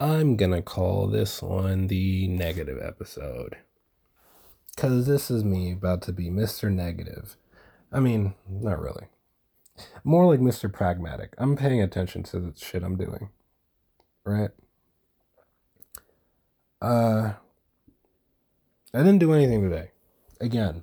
I'm 0.00 0.34
gonna 0.36 0.60
call 0.60 1.06
this 1.06 1.40
one 1.40 1.86
the 1.86 2.26
negative 2.26 2.80
episode. 2.82 3.58
Cause 4.76 5.06
this 5.06 5.30
is 5.30 5.44
me 5.44 5.70
about 5.70 6.02
to 6.02 6.12
be 6.12 6.30
Mr. 6.30 6.70
Negative. 6.70 7.36
I 7.92 8.00
mean, 8.00 8.34
not 8.48 8.80
really. 8.80 9.06
More 10.02 10.26
like 10.26 10.40
Mr. 10.40 10.72
Pragmatic. 10.72 11.34
I'm 11.38 11.56
paying 11.56 11.80
attention 11.80 12.24
to 12.24 12.40
the 12.40 12.52
shit 12.56 12.82
I'm 12.82 12.96
doing. 12.96 13.30
Right? 14.24 14.50
Uh 16.82 17.34
I 18.92 18.98
didn't 18.98 19.18
do 19.18 19.32
anything 19.32 19.62
today. 19.62 19.92
Again. 20.40 20.82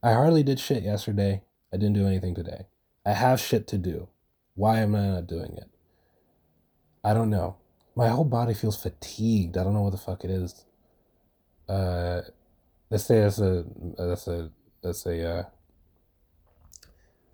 I 0.00 0.12
hardly 0.12 0.44
did 0.44 0.60
shit 0.60 0.84
yesterday. 0.84 1.42
I 1.72 1.76
didn't 1.76 1.94
do 1.94 2.06
anything 2.06 2.36
today. 2.36 2.66
I 3.04 3.14
have 3.14 3.40
shit 3.40 3.66
to 3.68 3.78
do. 3.78 4.08
Why 4.54 4.78
am 4.78 4.94
I 4.94 5.08
not 5.08 5.26
doing 5.26 5.56
it? 5.56 5.70
I 7.04 7.14
don't 7.14 7.30
know. 7.30 7.56
My 7.94 8.08
whole 8.08 8.24
body 8.24 8.54
feels 8.54 8.80
fatigued. 8.80 9.56
I 9.56 9.64
don't 9.64 9.74
know 9.74 9.82
what 9.82 9.92
the 9.92 9.98
fuck 9.98 10.24
it 10.24 10.30
is. 10.30 10.64
Uh, 11.68 12.22
let's 12.90 13.04
say 13.04 13.20
that's 13.20 13.38
a 13.40 13.64
that's 13.96 14.26
a 14.28 14.50
that's 14.82 15.06
a 15.06 15.30
uh, 15.30 15.42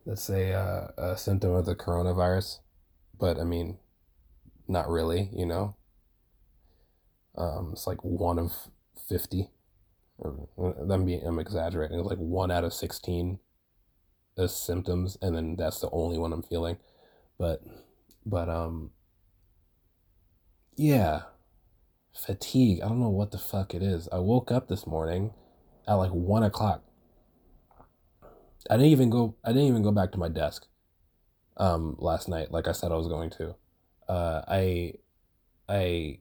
that's 0.06 0.28
a 0.28 0.52
uh, 0.52 0.88
a 0.96 1.16
symptom 1.16 1.52
of 1.52 1.66
the 1.66 1.74
coronavirus, 1.74 2.60
but 3.18 3.38
I 3.38 3.44
mean, 3.44 3.78
not 4.68 4.88
really. 4.88 5.30
You 5.32 5.46
know. 5.46 5.76
Um, 7.36 7.70
it's 7.72 7.86
like 7.86 8.02
one 8.04 8.38
of 8.38 8.52
fifty. 9.08 9.50
I'm 10.22 11.04
being 11.04 11.26
I'm 11.26 11.38
exaggerating. 11.38 11.98
It's 11.98 12.08
like 12.08 12.18
one 12.18 12.50
out 12.50 12.64
of 12.64 12.72
sixteen 12.72 13.38
as 14.38 14.56
symptoms, 14.56 15.18
and 15.20 15.36
then 15.36 15.56
that's 15.56 15.80
the 15.80 15.90
only 15.90 16.18
one 16.18 16.32
I'm 16.32 16.42
feeling. 16.42 16.76
But 17.38 17.62
but 18.24 18.48
um 18.48 18.90
yeah. 20.76 21.22
Fatigue. 22.14 22.80
I 22.82 22.88
don't 22.88 23.00
know 23.00 23.08
what 23.10 23.32
the 23.32 23.38
fuck 23.38 23.74
it 23.74 23.82
is. 23.82 24.08
I 24.12 24.18
woke 24.18 24.50
up 24.52 24.68
this 24.68 24.86
morning 24.86 25.32
at 25.86 25.94
like 25.94 26.12
one 26.12 26.42
o'clock. 26.42 26.82
I 28.70 28.76
didn't 28.76 28.92
even 28.92 29.10
go 29.10 29.36
I 29.44 29.48
didn't 29.48 29.68
even 29.68 29.82
go 29.82 29.92
back 29.92 30.12
to 30.12 30.18
my 30.18 30.28
desk 30.28 30.66
um 31.56 31.96
last 31.98 32.28
night 32.28 32.50
like 32.50 32.66
I 32.66 32.72
said 32.72 32.92
I 32.92 32.96
was 32.96 33.08
going 33.08 33.30
to. 33.30 33.54
Uh 34.08 34.42
I 34.48 34.94
I 35.68 36.18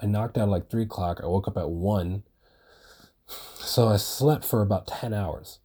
I 0.00 0.06
knocked 0.06 0.38
out 0.38 0.48
like 0.48 0.70
three 0.70 0.82
o'clock. 0.84 1.20
I 1.22 1.26
woke 1.26 1.48
up 1.48 1.56
at 1.56 1.70
one. 1.70 2.24
So 3.60 3.88
I 3.88 3.96
slept 3.96 4.44
for 4.44 4.62
about 4.62 4.86
ten 4.86 5.14
hours. 5.14 5.60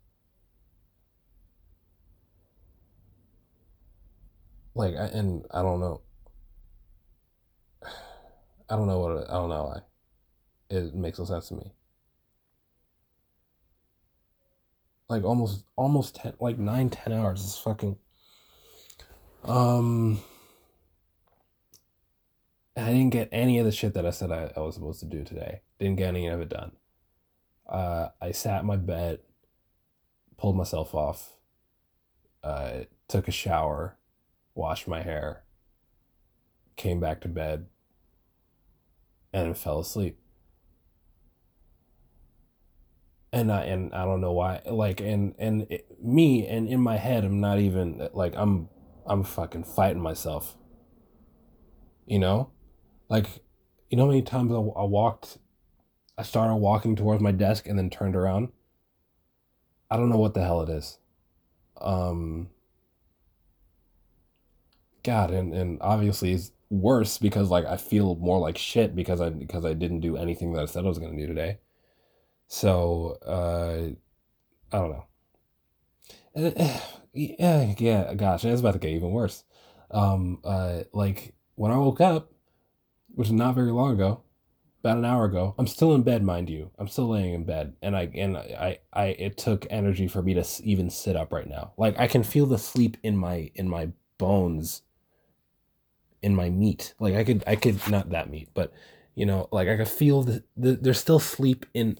Like 4.75 4.93
and 4.97 5.45
I 5.51 5.61
don't 5.61 5.79
know. 5.79 6.01
I 8.73 8.75
don't 8.75 8.87
know 8.87 8.97
what 8.97 9.17
it, 9.17 9.27
I 9.29 9.33
don't 9.33 9.49
know 9.49 9.65
why. 9.65 9.81
It 10.75 10.95
makes 10.95 11.19
no 11.19 11.25
sense 11.25 11.49
to 11.49 11.53
me. 11.53 11.73
Like 15.07 15.23
almost 15.23 15.65
almost 15.75 16.15
ten 16.15 16.33
like 16.39 16.57
nine, 16.57 16.89
ten 16.89 17.13
hours 17.13 17.43
is 17.43 17.55
fucking 17.55 17.97
um 19.43 20.19
I 22.75 22.87
didn't 22.87 23.11
get 23.11 23.29
any 23.31 23.59
of 23.59 23.65
the 23.65 23.71
shit 23.71 23.93
that 23.93 24.07
I 24.07 24.09
said 24.09 24.31
I, 24.31 24.51
I 24.57 24.61
was 24.61 24.73
supposed 24.73 25.01
to 25.01 25.05
do 25.05 25.23
today. 25.23 25.61
Didn't 25.77 25.97
get 25.97 26.07
any 26.07 26.25
of 26.25 26.41
it 26.41 26.49
done. 26.49 26.71
Uh, 27.69 28.07
I 28.19 28.31
sat 28.31 28.61
in 28.61 28.65
my 28.65 28.77
bed, 28.77 29.19
pulled 30.35 30.57
myself 30.57 30.95
off, 30.95 31.37
uh, 32.43 32.85
took 33.07 33.27
a 33.27 33.31
shower, 33.31 33.99
washed 34.55 34.87
my 34.87 35.03
hair, 35.03 35.43
came 36.75 36.99
back 36.99 37.21
to 37.21 37.27
bed, 37.27 37.67
and 39.33 39.57
fell 39.57 39.79
asleep. 39.79 40.17
And 43.31 43.51
I 43.51 43.63
and 43.63 43.93
I 43.93 44.05
don't 44.05 44.21
know 44.21 44.31
why 44.31 44.61
like 44.65 45.01
and 45.01 45.33
and 45.39 45.65
it, 45.71 45.87
me 46.01 46.45
and 46.47 46.67
in 46.67 46.79
my 46.79 46.97
head 46.97 47.25
I'm 47.25 47.41
not 47.41 47.57
even 47.59 48.07
like 48.13 48.33
I'm 48.35 48.69
I'm 49.07 49.23
fucking 49.23 49.63
fighting 49.63 50.01
myself. 50.01 50.55
You 52.05 52.19
know? 52.19 52.51
Like 53.09 53.27
you 53.89 53.97
know 53.97 54.03
how 54.03 54.11
many 54.11 54.21
times 54.21 54.51
I, 54.51 54.55
I 54.55 54.83
walked 54.85 55.39
I 56.15 56.21
started 56.21 56.55
walking 56.55 56.95
towards 56.95 57.23
my 57.23 57.31
desk 57.31 57.67
and 57.67 57.77
then 57.77 57.89
turned 57.89 58.15
around? 58.15 58.49
I 59.89 59.97
don't 59.97 60.09
know 60.09 60.17
what 60.17 60.35
the 60.35 60.43
hell 60.43 60.61
it 60.61 60.69
is. 60.69 60.99
Um 61.81 62.49
God, 65.03 65.31
and, 65.31 65.53
and 65.53 65.77
obviously 65.81 66.39
worse 66.73 67.17
because 67.17 67.49
like 67.49 67.65
I 67.65 67.77
feel 67.77 68.15
more 68.15 68.39
like 68.39 68.57
shit 68.57 68.95
because 68.95 69.21
I 69.21 69.29
because 69.29 69.65
I 69.65 69.73
didn't 69.73 69.99
do 70.01 70.17
anything 70.17 70.53
that 70.53 70.63
I 70.63 70.65
said 70.65 70.85
I 70.85 70.87
was 70.87 70.99
gonna 70.99 71.15
do 71.17 71.27
today. 71.27 71.59
So 72.47 73.17
uh 73.25 74.75
I 74.75 74.79
don't 74.79 74.91
know. 76.35 76.65
Yeah, 77.15 77.75
yeah, 77.77 78.15
gosh, 78.15 78.43
it's 78.43 78.61
about 78.61 78.71
to 78.71 78.79
get 78.79 78.89
even 78.89 79.11
worse. 79.11 79.43
Um 79.91 80.39
uh 80.43 80.79
like 80.93 81.35
when 81.53 81.71
I 81.71 81.77
woke 81.77 82.01
up, 82.01 82.31
which 83.13 83.27
is 83.27 83.33
not 83.33 83.53
very 83.53 83.71
long 83.71 83.93
ago, 83.93 84.23
about 84.79 84.97
an 84.97 85.05
hour 85.05 85.25
ago, 85.25 85.53
I'm 85.59 85.67
still 85.67 85.93
in 85.93 86.01
bed, 86.01 86.23
mind 86.23 86.49
you. 86.49 86.71
I'm 86.79 86.87
still 86.87 87.07
laying 87.07 87.35
in 87.35 87.43
bed, 87.43 87.75
and 87.83 87.95
I 87.95 88.09
and 88.15 88.35
I 88.35 88.79
I 88.91 89.05
it 89.05 89.37
took 89.37 89.67
energy 89.69 90.07
for 90.07 90.23
me 90.23 90.33
to 90.33 90.43
even 90.63 90.89
sit 90.89 91.15
up 91.15 91.31
right 91.31 91.47
now. 91.47 91.73
Like 91.77 91.99
I 91.99 92.07
can 92.07 92.23
feel 92.23 92.47
the 92.47 92.57
sleep 92.57 92.97
in 93.03 93.15
my 93.15 93.51
in 93.53 93.69
my 93.69 93.89
bones 94.17 94.81
in 96.23 96.35
my 96.35 96.49
meat. 96.49 96.93
Like 96.99 97.15
I 97.15 97.23
could 97.23 97.43
I 97.45 97.55
could 97.55 97.87
not 97.89 98.09
that 98.11 98.29
meat, 98.29 98.49
but 98.53 98.73
you 99.15 99.25
know, 99.25 99.47
like 99.51 99.67
I 99.67 99.77
could 99.77 99.87
feel 99.87 100.23
the, 100.23 100.43
the 100.57 100.71
there's 100.73 100.99
still 100.99 101.19
sleep 101.19 101.65
in 101.73 101.99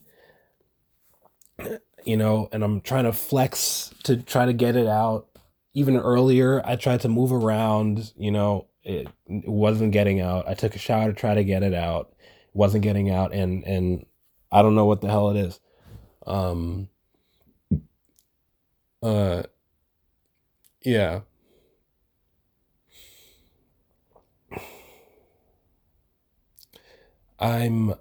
you 2.05 2.17
know, 2.17 2.49
and 2.51 2.63
I'm 2.63 2.81
trying 2.81 3.05
to 3.05 3.13
flex 3.13 3.93
to 4.03 4.17
try 4.17 4.45
to 4.45 4.53
get 4.53 4.75
it 4.75 4.87
out. 4.87 5.27
Even 5.73 5.97
earlier, 5.97 6.61
I 6.65 6.75
tried 6.75 7.01
to 7.01 7.09
move 7.09 7.31
around, 7.31 8.13
you 8.15 8.31
know, 8.31 8.67
it, 8.83 9.07
it 9.27 9.47
wasn't 9.47 9.91
getting 9.91 10.21
out. 10.21 10.47
I 10.47 10.53
took 10.53 10.75
a 10.75 10.79
shower 10.79 11.07
to 11.07 11.13
try 11.13 11.33
to 11.33 11.43
get 11.43 11.63
it 11.63 11.73
out. 11.73 12.13
It 12.19 12.55
wasn't 12.55 12.83
getting 12.83 13.09
out 13.09 13.33
and 13.33 13.63
and 13.63 14.05
I 14.51 14.61
don't 14.61 14.75
know 14.75 14.85
what 14.85 15.01
the 15.01 15.09
hell 15.09 15.29
it 15.29 15.37
is. 15.37 15.59
Um 16.27 16.89
uh 19.01 19.43
yeah 20.83 21.21
I'm 27.43 27.93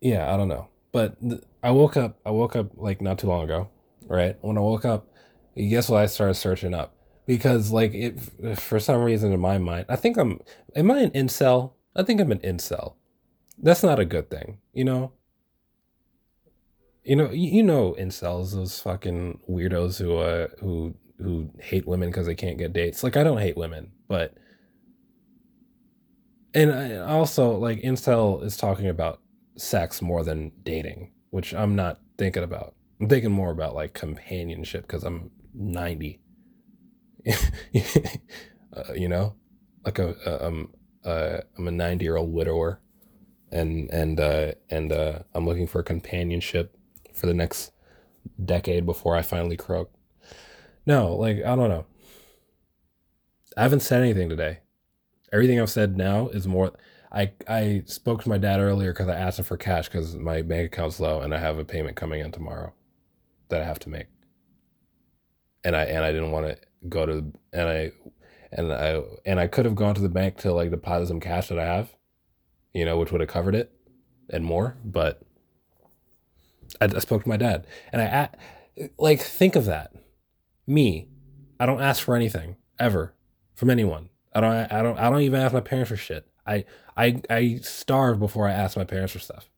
yeah, 0.00 0.32
I 0.32 0.36
don't 0.36 0.48
know. 0.48 0.68
But 0.92 1.20
th- 1.20 1.42
I 1.62 1.70
woke 1.70 1.96
up 1.96 2.18
I 2.26 2.30
woke 2.30 2.56
up 2.56 2.70
like 2.76 3.00
not 3.00 3.18
too 3.18 3.28
long 3.28 3.44
ago, 3.44 3.68
right? 4.06 4.36
When 4.40 4.58
I 4.58 4.60
woke 4.60 4.84
up, 4.84 5.08
guess 5.56 5.88
what 5.88 6.02
I 6.02 6.06
started 6.06 6.34
searching 6.34 6.74
up? 6.74 6.94
Because 7.26 7.70
like 7.70 7.94
it 7.94 8.18
for 8.58 8.80
some 8.80 9.02
reason 9.02 9.32
in 9.32 9.40
my 9.40 9.58
mind, 9.58 9.86
I 9.88 9.96
think 9.96 10.16
I'm 10.16 10.40
am 10.74 10.90
I 10.90 11.00
an 11.00 11.10
incel? 11.10 11.72
I 11.94 12.02
think 12.02 12.20
I'm 12.20 12.32
an 12.32 12.40
incel. 12.40 12.94
That's 13.58 13.82
not 13.82 13.98
a 14.00 14.04
good 14.04 14.30
thing, 14.30 14.58
you 14.72 14.84
know? 14.84 15.12
You 17.04 17.16
know, 17.16 17.30
you, 17.30 17.62
know 17.62 17.96
incels, 17.98 18.52
those 18.52 18.80
fucking 18.80 19.40
weirdos 19.48 19.98
who 19.98 20.16
uh 20.18 20.48
who 20.60 20.94
who 21.18 21.50
hate 21.58 21.86
women 21.86 22.10
because 22.10 22.26
they 22.26 22.34
can't 22.34 22.58
get 22.58 22.72
dates. 22.74 23.02
Like 23.02 23.16
I 23.16 23.24
don't 23.24 23.38
hate 23.38 23.56
women, 23.56 23.92
but 24.08 24.34
and 26.54 27.02
also 27.02 27.56
like 27.56 27.82
incel 27.82 28.42
is 28.42 28.56
talking 28.56 28.88
about 28.88 29.20
sex 29.56 30.00
more 30.00 30.24
than 30.24 30.52
dating, 30.62 31.12
which 31.30 31.54
I'm 31.54 31.76
not 31.76 32.00
thinking 32.16 32.42
about. 32.42 32.74
I'm 33.00 33.08
thinking 33.08 33.30
more 33.30 33.50
about 33.50 33.74
like 33.74 33.94
companionship 33.94 34.82
because 34.82 35.04
I'm 35.04 35.30
90. 35.54 36.20
uh, 37.28 38.92
you 38.94 39.08
know, 39.08 39.34
like 39.84 39.98
a, 39.98 40.14
a 40.24 40.46
um 40.46 40.72
uh, 41.04 41.38
I'm 41.56 41.68
a 41.68 41.70
90 41.70 42.04
year 42.04 42.16
old 42.16 42.32
widower, 42.32 42.80
and 43.50 43.90
and 43.90 44.18
uh, 44.18 44.52
and 44.70 44.92
uh, 44.92 45.20
I'm 45.34 45.46
looking 45.46 45.66
for 45.66 45.82
companionship 45.82 46.76
for 47.14 47.26
the 47.26 47.34
next 47.34 47.72
decade 48.44 48.86
before 48.86 49.16
I 49.16 49.22
finally 49.22 49.56
croak. 49.56 49.92
No, 50.86 51.14
like 51.14 51.38
I 51.38 51.54
don't 51.56 51.68
know. 51.68 51.86
I 53.56 53.62
haven't 53.62 53.80
said 53.80 54.02
anything 54.02 54.28
today 54.28 54.60
everything 55.32 55.60
I've 55.60 55.70
said 55.70 55.96
now 55.96 56.28
is 56.28 56.46
more. 56.46 56.72
I 57.10 57.32
I 57.48 57.82
spoke 57.86 58.22
to 58.22 58.28
my 58.28 58.38
dad 58.38 58.60
earlier 58.60 58.92
because 58.92 59.08
I 59.08 59.14
asked 59.16 59.38
him 59.38 59.44
for 59.44 59.56
cash 59.56 59.88
because 59.88 60.14
my 60.16 60.42
bank 60.42 60.72
account's 60.72 61.00
low 61.00 61.20
and 61.20 61.34
I 61.34 61.38
have 61.38 61.58
a 61.58 61.64
payment 61.64 61.96
coming 61.96 62.20
in 62.20 62.32
tomorrow 62.32 62.72
that 63.48 63.62
I 63.62 63.64
have 63.64 63.78
to 63.80 63.88
make. 63.88 64.06
And 65.64 65.74
I 65.74 65.84
and 65.84 66.04
I 66.04 66.12
didn't 66.12 66.32
want 66.32 66.46
to 66.46 66.58
go 66.88 67.06
to 67.06 67.32
and 67.52 67.68
I 67.68 67.92
and 68.52 68.72
I 68.72 69.02
and 69.24 69.40
I 69.40 69.46
could 69.46 69.64
have 69.64 69.74
gone 69.74 69.94
to 69.94 70.00
the 70.00 70.08
bank 70.08 70.36
to 70.38 70.52
like 70.52 70.70
deposit 70.70 71.08
some 71.08 71.20
cash 71.20 71.48
that 71.48 71.58
I 71.58 71.64
have, 71.64 71.94
you 72.72 72.84
know, 72.84 72.98
which 72.98 73.10
would 73.10 73.20
have 73.20 73.30
covered 73.30 73.54
it 73.54 73.72
and 74.30 74.44
more. 74.44 74.76
But 74.84 75.22
I, 76.80 76.86
I 76.86 76.98
spoke 76.98 77.22
to 77.22 77.28
my 77.28 77.36
dad 77.36 77.66
and 77.92 78.02
I 78.02 78.28
like 78.98 79.20
think 79.20 79.56
of 79.56 79.64
that, 79.64 79.92
me. 80.66 81.08
I 81.60 81.66
don't 81.66 81.80
ask 81.80 82.02
for 82.02 82.14
anything 82.14 82.56
ever 82.78 83.14
from 83.54 83.70
anyone. 83.70 84.10
I 84.38 84.40
don't 84.40 84.72
I 84.72 84.82
don't 84.82 84.98
I 84.98 85.10
don't 85.10 85.22
even 85.22 85.40
ask 85.40 85.52
my 85.52 85.60
parents 85.60 85.90
for 85.90 85.96
shit. 85.96 86.26
I 86.46 86.64
I 86.96 87.22
I 87.30 87.60
starve 87.62 88.18
before 88.18 88.48
I 88.48 88.52
ask 88.52 88.76
my 88.76 88.84
parents 88.84 89.12
for 89.12 89.18
stuff. 89.18 89.50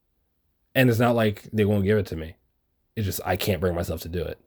And 0.74 0.88
it's 0.88 0.98
not 0.98 1.16
like 1.16 1.48
they 1.52 1.64
won't 1.64 1.84
give 1.84 1.98
it 1.98 2.06
to 2.06 2.16
me. 2.16 2.36
It's 2.96 3.06
just 3.06 3.20
I 3.24 3.36
can't 3.36 3.60
bring 3.60 3.74
myself 3.74 4.00
to 4.02 4.08
do 4.08 4.22
it. 4.22 4.38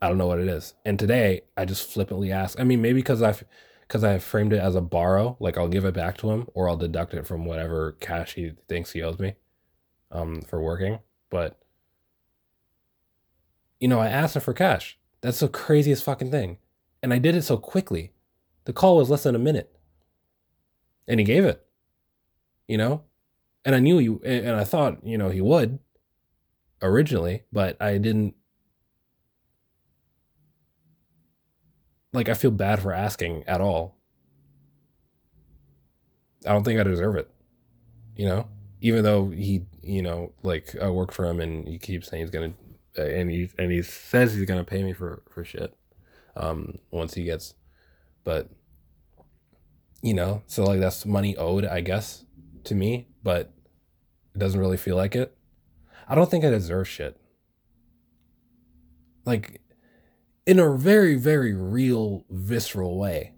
I 0.00 0.08
don't 0.08 0.18
know 0.18 0.26
what 0.26 0.40
it 0.40 0.48
is. 0.48 0.74
And 0.84 0.98
today 0.98 1.42
I 1.56 1.64
just 1.64 1.90
flippantly 1.90 2.32
ask. 2.32 2.58
I 2.58 2.64
mean, 2.64 2.82
maybe 2.82 3.00
because 3.00 3.22
I've 3.22 3.44
because 3.82 4.04
I 4.04 4.18
framed 4.18 4.52
it 4.52 4.58
as 4.58 4.74
a 4.74 4.80
borrow, 4.80 5.36
like 5.38 5.58
I'll 5.58 5.68
give 5.68 5.84
it 5.84 5.94
back 5.94 6.16
to 6.18 6.30
him 6.30 6.48
or 6.54 6.68
I'll 6.68 6.76
deduct 6.76 7.14
it 7.14 7.26
from 7.26 7.44
whatever 7.44 7.92
cash 8.00 8.34
he 8.34 8.52
thinks 8.68 8.92
he 8.92 9.02
owes 9.02 9.18
me 9.18 9.34
um, 10.10 10.42
for 10.42 10.60
working. 10.62 11.00
But 11.30 11.58
you 13.80 13.88
know, 13.88 14.00
I 14.00 14.08
asked 14.08 14.36
him 14.36 14.42
for 14.42 14.54
cash. 14.54 14.98
That's 15.20 15.40
the 15.40 15.48
craziest 15.48 16.04
fucking 16.04 16.30
thing. 16.30 16.58
And 17.02 17.12
I 17.12 17.18
did 17.18 17.34
it 17.34 17.42
so 17.42 17.56
quickly. 17.56 18.12
The 18.64 18.72
call 18.72 18.96
was 18.96 19.10
less 19.10 19.24
than 19.24 19.34
a 19.34 19.40
minute. 19.40 19.74
And 21.08 21.20
he 21.20 21.24
gave 21.24 21.44
it. 21.44 21.64
You 22.68 22.78
know? 22.78 23.02
And 23.64 23.74
I 23.74 23.78
knew 23.78 23.98
he 23.98 24.06
and 24.28 24.56
I 24.56 24.64
thought, 24.64 25.04
you 25.04 25.16
know, 25.16 25.30
he 25.30 25.40
would 25.40 25.78
originally, 26.80 27.44
but 27.52 27.80
I 27.80 27.98
didn't 27.98 28.34
like 32.12 32.28
I 32.28 32.34
feel 32.34 32.50
bad 32.50 32.80
for 32.80 32.92
asking 32.92 33.44
at 33.46 33.60
all. 33.60 33.96
I 36.44 36.50
don't 36.52 36.64
think 36.64 36.80
I 36.80 36.82
deserve 36.82 37.16
it. 37.16 37.30
You 38.16 38.26
know, 38.26 38.48
even 38.80 39.04
though 39.04 39.30
he, 39.30 39.62
you 39.82 40.02
know, 40.02 40.32
like 40.42 40.74
I 40.80 40.90
work 40.90 41.12
for 41.12 41.24
him 41.24 41.40
and 41.40 41.66
he 41.66 41.78
keeps 41.78 42.08
saying 42.08 42.24
he's 42.24 42.30
gonna, 42.30 42.52
and 42.96 43.30
he 43.30 43.48
and 43.58 43.70
he 43.70 43.82
says 43.82 44.34
he's 44.34 44.44
gonna 44.44 44.64
pay 44.64 44.82
me 44.82 44.92
for 44.92 45.22
for 45.30 45.44
shit, 45.44 45.76
um, 46.36 46.78
once 46.90 47.14
he 47.14 47.24
gets, 47.24 47.54
but, 48.24 48.48
you 50.02 50.12
know, 50.12 50.42
so 50.46 50.64
like 50.64 50.80
that's 50.80 51.06
money 51.06 51.36
owed, 51.36 51.64
I 51.64 51.80
guess, 51.80 52.24
to 52.64 52.74
me, 52.74 53.08
but 53.22 53.52
it 54.34 54.38
doesn't 54.38 54.60
really 54.60 54.76
feel 54.76 54.96
like 54.96 55.14
it. 55.14 55.36
I 56.08 56.14
don't 56.14 56.30
think 56.30 56.44
I 56.44 56.50
deserve 56.50 56.88
shit. 56.88 57.18
Like 59.24 59.60
in 60.44 60.58
a 60.58 60.76
very 60.76 61.14
very 61.14 61.54
real 61.54 62.24
visceral 62.28 62.98
way. 62.98 63.32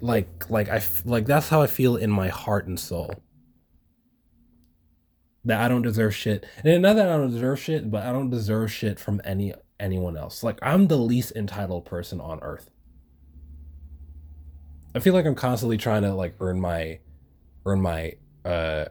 Like 0.00 0.48
like 0.48 0.68
i 0.68 0.80
like 1.04 1.26
that's 1.26 1.48
how 1.48 1.62
i 1.62 1.66
feel 1.66 1.96
in 1.96 2.10
my 2.10 2.28
heart 2.28 2.66
and 2.66 2.78
soul. 2.78 3.12
That 5.44 5.60
i 5.60 5.68
don't 5.68 5.82
deserve 5.82 6.14
shit. 6.14 6.46
And 6.64 6.82
not 6.82 6.94
that 6.94 7.08
i 7.08 7.16
don't 7.16 7.32
deserve 7.32 7.58
shit 7.58 7.90
but 7.90 8.04
i 8.04 8.12
don't 8.12 8.30
deserve 8.30 8.70
shit 8.70 9.00
from 9.00 9.20
any 9.24 9.52
anyone 9.80 10.16
else. 10.16 10.44
Like 10.44 10.58
i'm 10.62 10.86
the 10.86 10.96
least 10.96 11.32
entitled 11.34 11.84
person 11.84 12.20
on 12.20 12.38
earth 12.42 12.70
i 14.94 14.98
feel 14.98 15.14
like 15.14 15.26
i'm 15.26 15.34
constantly 15.34 15.76
trying 15.76 16.02
to 16.02 16.14
like 16.14 16.34
earn 16.40 16.60
my 16.60 16.98
earn 17.66 17.80
my 17.80 18.12
uh 18.44 18.84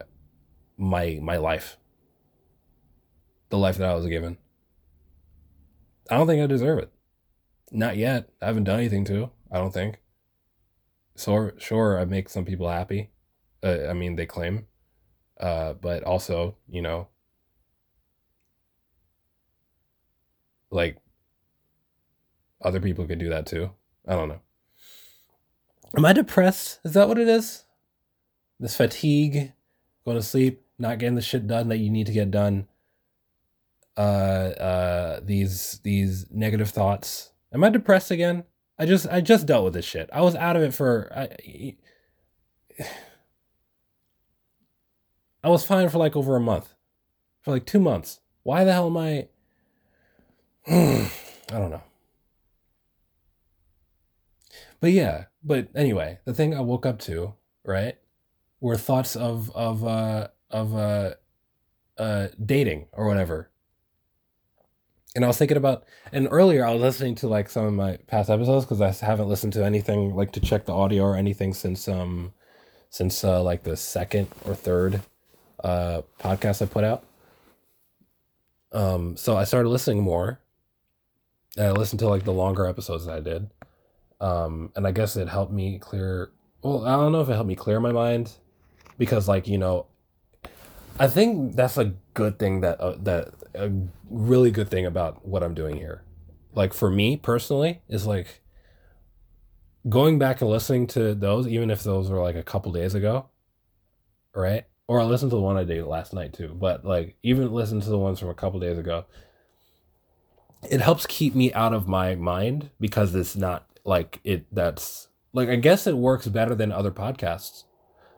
my 0.76 1.18
my 1.22 1.36
life 1.36 1.76
the 3.50 3.58
life 3.58 3.76
that 3.76 3.88
i 3.88 3.94
was 3.94 4.06
given 4.06 4.36
i 6.10 6.16
don't 6.16 6.26
think 6.26 6.42
i 6.42 6.46
deserve 6.46 6.78
it 6.78 6.92
not 7.72 7.96
yet. 7.96 8.28
I 8.40 8.46
haven't 8.46 8.64
done 8.64 8.78
anything 8.78 9.04
to. 9.06 9.30
I 9.50 9.56
don't 9.58 9.72
think. 9.72 10.00
So 11.16 11.52
sure, 11.58 11.98
I 11.98 12.04
make 12.04 12.28
some 12.28 12.44
people 12.44 12.68
happy. 12.68 13.10
Uh, 13.62 13.88
I 13.88 13.94
mean, 13.94 14.16
they 14.16 14.26
claim, 14.26 14.66
uh, 15.40 15.74
but 15.74 16.02
also, 16.02 16.56
you 16.68 16.82
know, 16.82 17.08
like 20.70 20.98
other 22.62 22.80
people 22.80 23.06
could 23.06 23.18
do 23.18 23.30
that 23.30 23.46
too. 23.46 23.70
I 24.06 24.14
don't 24.14 24.28
know. 24.28 24.40
Am 25.96 26.04
I 26.04 26.12
depressed? 26.12 26.80
Is 26.84 26.94
that 26.94 27.08
what 27.08 27.18
it 27.18 27.28
is? 27.28 27.64
This 28.58 28.76
fatigue, 28.76 29.52
going 30.04 30.16
to 30.16 30.22
sleep, 30.22 30.62
not 30.78 30.98
getting 30.98 31.16
the 31.16 31.22
shit 31.22 31.46
done 31.46 31.68
that 31.68 31.78
you 31.78 31.90
need 31.90 32.06
to 32.06 32.12
get 32.12 32.30
done. 32.30 32.66
Uh, 33.96 34.00
uh, 34.00 35.20
these 35.22 35.80
these 35.82 36.24
negative 36.30 36.70
thoughts 36.70 37.32
Am 37.52 37.62
I 37.62 37.68
depressed 37.68 38.10
again? 38.10 38.44
I 38.78 38.86
just 38.86 39.06
I 39.08 39.20
just 39.20 39.46
dealt 39.46 39.64
with 39.64 39.74
this 39.74 39.84
shit. 39.84 40.08
I 40.12 40.22
was 40.22 40.34
out 40.34 40.56
of 40.56 40.62
it 40.62 40.72
for 40.72 41.12
I, 41.14 41.76
I 45.44 45.48
was 45.48 45.64
fine 45.64 45.88
for 45.88 45.98
like 45.98 46.16
over 46.16 46.36
a 46.36 46.40
month. 46.40 46.74
For 47.42 47.50
like 47.50 47.66
2 47.66 47.80
months. 47.80 48.20
Why 48.44 48.64
the 48.64 48.72
hell 48.72 48.86
am 48.86 48.96
I 48.96 49.28
I 50.66 51.10
don't 51.50 51.70
know. 51.70 51.82
But 54.80 54.92
yeah, 54.92 55.24
but 55.44 55.68
anyway, 55.74 56.18
the 56.24 56.34
thing 56.34 56.54
I 56.54 56.60
woke 56.60 56.86
up 56.86 56.98
to, 57.00 57.34
right, 57.64 57.96
were 58.60 58.76
thoughts 58.76 59.16
of 59.16 59.50
of 59.56 59.84
uh 59.84 60.28
of 60.50 60.74
uh 60.74 61.14
uh 61.98 62.28
dating 62.44 62.86
or 62.92 63.06
whatever 63.06 63.50
and 65.14 65.24
I 65.24 65.28
was 65.28 65.36
thinking 65.36 65.56
about, 65.56 65.84
and 66.10 66.26
earlier 66.30 66.64
I 66.64 66.72
was 66.72 66.80
listening 66.80 67.14
to 67.16 67.28
like 67.28 67.50
some 67.50 67.66
of 67.66 67.72
my 67.74 67.98
past 68.06 68.30
episodes 68.30 68.64
because 68.64 68.80
I 68.80 68.92
haven't 69.04 69.28
listened 69.28 69.52
to 69.54 69.64
anything 69.64 70.14
like 70.14 70.32
to 70.32 70.40
check 70.40 70.64
the 70.64 70.72
audio 70.72 71.04
or 71.04 71.16
anything 71.16 71.52
since 71.52 71.86
um 71.86 72.32
since 72.90 73.24
uh, 73.24 73.42
like 73.42 73.62
the 73.62 73.76
second 73.76 74.28
or 74.44 74.54
third 74.54 75.02
uh 75.62 76.02
podcast 76.18 76.62
I 76.62 76.66
put 76.66 76.84
out. 76.84 77.04
Um, 78.72 79.16
so 79.18 79.36
I 79.36 79.44
started 79.44 79.68
listening 79.68 80.02
more, 80.02 80.40
and 81.58 81.66
I 81.66 81.72
listened 81.72 82.00
to 82.00 82.08
like 82.08 82.24
the 82.24 82.32
longer 82.32 82.66
episodes 82.66 83.04
that 83.04 83.16
I 83.16 83.20
did. 83.20 83.50
Um, 84.22 84.70
and 84.76 84.86
I 84.86 84.92
guess 84.92 85.16
it 85.16 85.28
helped 85.28 85.52
me 85.52 85.78
clear. 85.78 86.30
Well, 86.62 86.86
I 86.86 86.92
don't 86.92 87.10
know 87.10 87.20
if 87.20 87.28
it 87.28 87.34
helped 87.34 87.48
me 87.48 87.56
clear 87.56 87.80
my 87.80 87.92
mind, 87.92 88.32
because 88.96 89.26
like 89.26 89.48
you 89.48 89.58
know, 89.58 89.86
I 90.98 91.08
think 91.08 91.56
that's 91.56 91.76
a 91.76 91.94
good 92.14 92.38
thing 92.38 92.60
that 92.60 92.80
uh, 92.80 92.94
that 93.00 93.34
a 93.54 93.72
really 94.08 94.52
good 94.52 94.70
thing 94.70 94.86
about 94.86 95.26
what 95.26 95.42
I'm 95.42 95.54
doing 95.54 95.76
here. 95.76 96.04
Like 96.54 96.72
for 96.72 96.88
me 96.88 97.16
personally, 97.16 97.82
is 97.88 98.06
like 98.06 98.40
going 99.88 100.20
back 100.20 100.40
and 100.40 100.48
listening 100.48 100.86
to 100.88 101.14
those, 101.14 101.48
even 101.48 101.68
if 101.70 101.82
those 101.82 102.08
were 102.08 102.22
like 102.22 102.36
a 102.36 102.44
couple 102.44 102.70
days 102.70 102.94
ago, 102.94 103.26
right? 104.34 104.64
Or 104.86 105.00
I 105.00 105.04
listened 105.04 105.30
to 105.32 105.36
the 105.36 105.42
one 105.42 105.56
I 105.56 105.64
did 105.64 105.84
last 105.84 106.12
night 106.12 106.32
too. 106.32 106.54
But 106.54 106.84
like 106.84 107.16
even 107.24 107.52
listen 107.52 107.80
to 107.80 107.90
the 107.90 107.98
ones 107.98 108.20
from 108.20 108.28
a 108.28 108.34
couple 108.34 108.60
days 108.60 108.78
ago, 108.78 109.04
it 110.70 110.80
helps 110.80 111.06
keep 111.06 111.34
me 111.34 111.52
out 111.54 111.74
of 111.74 111.88
my 111.88 112.14
mind 112.14 112.70
because 112.78 113.14
it's 113.16 113.34
not 113.34 113.66
like 113.84 114.20
it. 114.24 114.46
That's 114.52 115.08
like 115.32 115.48
I 115.48 115.56
guess 115.56 115.86
it 115.86 115.96
works 115.96 116.28
better 116.28 116.54
than 116.54 116.72
other 116.72 116.90
podcasts 116.90 117.64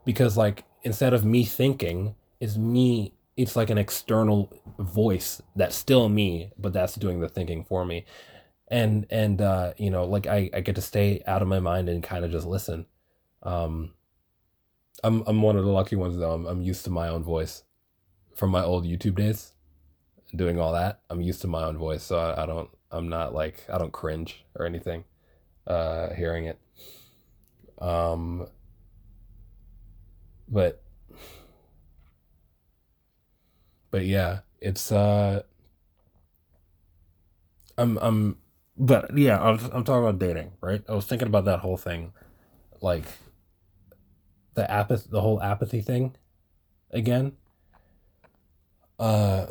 because 0.05 0.37
like 0.37 0.65
instead 0.83 1.15
of 1.15 1.25
me 1.25 1.45
thinking, 1.45 2.15
is 2.41 2.59
me 2.59 3.15
it's 3.37 3.57
like 3.57 3.71
an 3.71 3.79
external 3.79 4.53
voice 4.79 5.43
that's 5.57 5.75
still 5.75 6.09
me 6.09 6.53
but 6.57 6.73
that's 6.73 6.95
doing 6.95 7.21
the 7.21 7.29
thinking 7.29 7.65
for 7.65 7.85
me. 7.85 8.05
And 8.69 9.07
and 9.11 9.41
uh 9.41 9.75
you 9.77 9.91
know 9.91 10.05
like 10.05 10.27
i 10.27 10.51
i 10.55 10.61
get 10.61 10.75
to 10.77 10.83
stay 10.83 11.23
out 11.27 11.43
of 11.43 11.49
my 11.49 11.61
mind 11.61 11.89
and 11.89 12.03
kind 12.03 12.25
of 12.25 12.31
just 12.31 12.47
listen. 12.47 12.87
Um 13.43 13.93
i'm 15.03 15.23
i'm 15.27 15.43
one 15.43 15.57
of 15.57 15.65
the 15.65 15.71
lucky 15.71 15.97
ones 15.97 16.17
though. 16.19 16.33
I'm, 16.33 16.47
I'm 16.47 16.63
used 16.63 16.85
to 16.85 16.91
my 16.91 17.09
own 17.09 17.23
voice 17.23 17.63
from 18.35 18.51
my 18.51 18.63
old 18.63 18.85
youtube 18.85 19.17
days 19.17 19.53
doing 20.35 20.59
all 20.59 20.73
that. 20.73 21.01
I'm 21.09 21.21
used 21.21 21.41
to 21.43 21.47
my 21.47 21.65
own 21.65 21.79
voice 21.79 22.03
so 22.03 22.19
i, 22.19 22.43
I 22.43 22.47
don't 22.47 22.71
i'm 22.91 23.09
not 23.09 23.35
like 23.35 23.65
i 23.73 23.79
don't 23.79 23.93
cringe 23.93 24.45
or 24.55 24.67
anything 24.67 25.05
uh 25.67 26.11
hearing 26.15 26.47
it 26.47 26.59
um 27.81 28.47
but 30.49 30.83
but 33.91 34.05
yeah, 34.05 34.41
it's 34.61 34.91
uh 34.93 35.43
I'm 37.79 37.99
I'm 37.99 38.39
but 38.77 39.17
yeah, 39.17 39.41
I'm 39.41 39.59
I'm 39.73 39.85
talking 39.85 40.03
about 40.03 40.19
dating, 40.19 40.53
right? 40.61 40.83
I 40.89 40.95
was 40.95 41.07
thinking 41.07 41.29
about 41.29 41.45
that 41.47 41.61
whole 41.61 41.77
thing 41.77 42.13
like 42.81 43.05
the 44.55 44.71
apathy 44.71 45.09
the 45.11 45.21
whole 45.21 45.41
apathy 45.43 45.81
thing 45.81 46.15
again. 46.91 47.33
Uh 48.99 49.47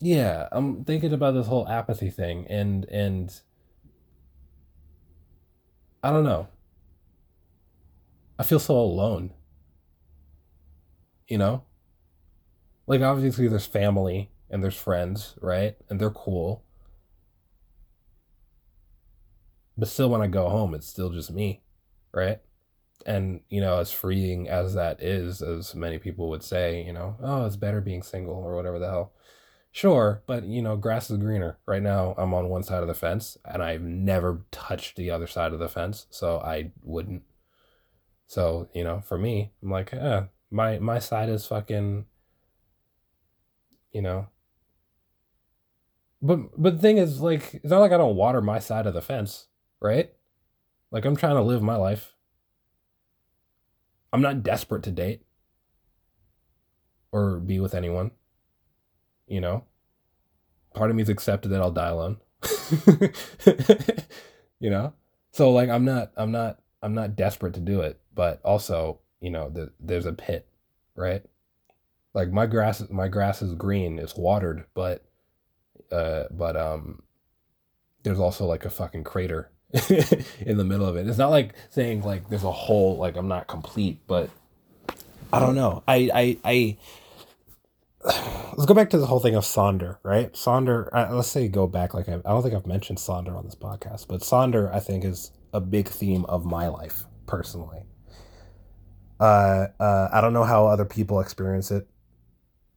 yeah, 0.00 0.48
I'm 0.52 0.84
thinking 0.84 1.12
about 1.12 1.34
this 1.34 1.46
whole 1.46 1.68
apathy 1.68 2.10
thing 2.10 2.46
and 2.48 2.84
and 2.86 3.40
I 6.02 6.10
don't 6.10 6.24
know. 6.24 6.48
I 8.38 8.42
feel 8.42 8.58
so 8.58 8.76
alone. 8.78 9.34
You 11.28 11.38
know? 11.38 11.64
Like, 12.86 13.02
obviously, 13.02 13.46
there's 13.48 13.66
family 13.66 14.32
and 14.48 14.64
there's 14.64 14.76
friends, 14.76 15.36
right? 15.40 15.76
And 15.88 16.00
they're 16.00 16.10
cool. 16.10 16.64
But 19.76 19.88
still, 19.88 20.10
when 20.10 20.22
I 20.22 20.26
go 20.26 20.48
home, 20.48 20.74
it's 20.74 20.88
still 20.88 21.10
just 21.10 21.30
me, 21.30 21.62
right? 22.12 22.40
And, 23.06 23.40
you 23.48 23.60
know, 23.60 23.78
as 23.78 23.92
freeing 23.92 24.48
as 24.48 24.74
that 24.74 25.02
is, 25.02 25.40
as 25.42 25.74
many 25.74 25.98
people 25.98 26.28
would 26.30 26.42
say, 26.42 26.82
you 26.82 26.92
know, 26.92 27.16
oh, 27.22 27.46
it's 27.46 27.56
better 27.56 27.80
being 27.80 28.02
single 28.02 28.34
or 28.34 28.56
whatever 28.56 28.78
the 28.78 28.88
hell, 28.88 29.12
Sure, 29.72 30.22
but 30.26 30.44
you 30.44 30.62
know, 30.62 30.76
grass 30.76 31.10
is 31.10 31.18
greener. 31.18 31.58
Right 31.64 31.82
now, 31.82 32.14
I'm 32.18 32.34
on 32.34 32.48
one 32.48 32.64
side 32.64 32.82
of 32.82 32.88
the 32.88 32.94
fence, 32.94 33.36
and 33.44 33.62
I've 33.62 33.82
never 33.82 34.44
touched 34.50 34.96
the 34.96 35.10
other 35.10 35.28
side 35.28 35.52
of 35.52 35.60
the 35.60 35.68
fence, 35.68 36.06
so 36.10 36.40
I 36.40 36.72
wouldn't. 36.82 37.22
So 38.26 38.68
you 38.74 38.82
know, 38.82 39.00
for 39.00 39.16
me, 39.16 39.52
I'm 39.62 39.70
like, 39.70 39.92
eh, 39.92 40.24
my 40.50 40.78
my 40.80 40.98
side 40.98 41.28
is 41.28 41.46
fucking. 41.46 42.06
You 43.92 44.02
know. 44.02 44.28
But 46.20 46.60
but 46.60 46.76
the 46.76 46.82
thing 46.82 46.98
is, 46.98 47.20
like, 47.20 47.54
it's 47.54 47.70
not 47.70 47.78
like 47.80 47.92
I 47.92 47.96
don't 47.96 48.16
water 48.16 48.40
my 48.40 48.58
side 48.58 48.86
of 48.86 48.94
the 48.94 49.00
fence, 49.00 49.46
right? 49.80 50.12
Like 50.90 51.04
I'm 51.04 51.16
trying 51.16 51.36
to 51.36 51.42
live 51.42 51.62
my 51.62 51.76
life. 51.76 52.14
I'm 54.12 54.22
not 54.22 54.42
desperate 54.42 54.82
to 54.84 54.90
date 54.90 55.22
or 57.12 57.38
be 57.38 57.60
with 57.60 57.74
anyone 57.74 58.10
you 59.30 59.40
know? 59.40 59.64
Part 60.74 60.90
of 60.90 60.96
me's 60.96 61.08
accepted 61.08 61.48
that 61.50 61.62
i'll 61.62 61.72
die 61.72 61.88
alone. 61.88 62.18
You 64.60 64.70
know? 64.70 64.92
So 65.32 65.50
like 65.52 65.70
i'm 65.70 65.86
not 65.86 66.12
i'm 66.16 66.32
not 66.32 66.60
i'm 66.82 66.94
not 66.94 67.16
desperate 67.16 67.54
to 67.54 67.60
do 67.60 67.80
it 67.80 67.98
but 68.14 68.40
also 68.44 69.00
you 69.20 69.30
know 69.30 69.48
the, 69.48 69.72
there's 69.80 70.06
a 70.06 70.12
pit 70.12 70.46
right? 70.96 71.22
Like 72.14 72.30
my 72.30 72.46
grass 72.46 72.82
my 72.90 73.08
grass 73.08 73.40
is 73.42 73.54
green 73.54 73.98
it's 73.98 74.16
watered 74.16 74.64
but 74.74 75.04
uh 75.90 76.24
but 76.30 76.56
um 76.56 77.02
there's 78.02 78.18
also 78.20 78.44
like 78.46 78.64
a 78.64 78.70
fucking 78.70 79.04
crater 79.04 79.50
in 80.40 80.56
the 80.58 80.64
middle 80.64 80.86
of 80.86 80.96
it. 80.96 81.06
It's 81.08 81.18
not 81.18 81.30
like 81.30 81.54
saying 81.70 82.02
like 82.02 82.28
there's 82.28 82.44
a 82.44 82.52
hole 82.52 82.98
like 82.98 83.16
i'm 83.16 83.28
not 83.28 83.46
complete 83.46 83.98
but 84.06 84.28
i 85.32 85.38
don't 85.38 85.54
know. 85.54 85.82
I 85.88 86.10
i 86.12 86.38
i 86.44 86.76
let's 88.52 88.66
go 88.66 88.74
back 88.74 88.90
to 88.90 88.98
the 88.98 89.06
whole 89.06 89.20
thing 89.20 89.34
of 89.34 89.44
Sonder, 89.44 89.98
right? 90.02 90.32
Sonder, 90.32 90.88
uh, 90.92 91.14
let's 91.14 91.28
say 91.28 91.48
go 91.48 91.66
back 91.66 91.94
like 91.94 92.08
I, 92.08 92.14
I 92.14 92.30
don't 92.30 92.42
think 92.42 92.54
I've 92.54 92.66
mentioned 92.66 92.98
Sonder 92.98 93.36
on 93.36 93.44
this 93.44 93.54
podcast, 93.54 94.08
but 94.08 94.20
Sonder 94.20 94.72
I 94.74 94.80
think 94.80 95.04
is 95.04 95.32
a 95.52 95.60
big 95.60 95.88
theme 95.88 96.24
of 96.26 96.44
my 96.44 96.68
life 96.68 97.04
personally. 97.26 97.82
Uh, 99.18 99.66
uh, 99.78 100.08
I 100.12 100.20
don't 100.20 100.32
know 100.32 100.44
how 100.44 100.66
other 100.66 100.84
people 100.84 101.20
experience 101.20 101.70
it, 101.70 101.88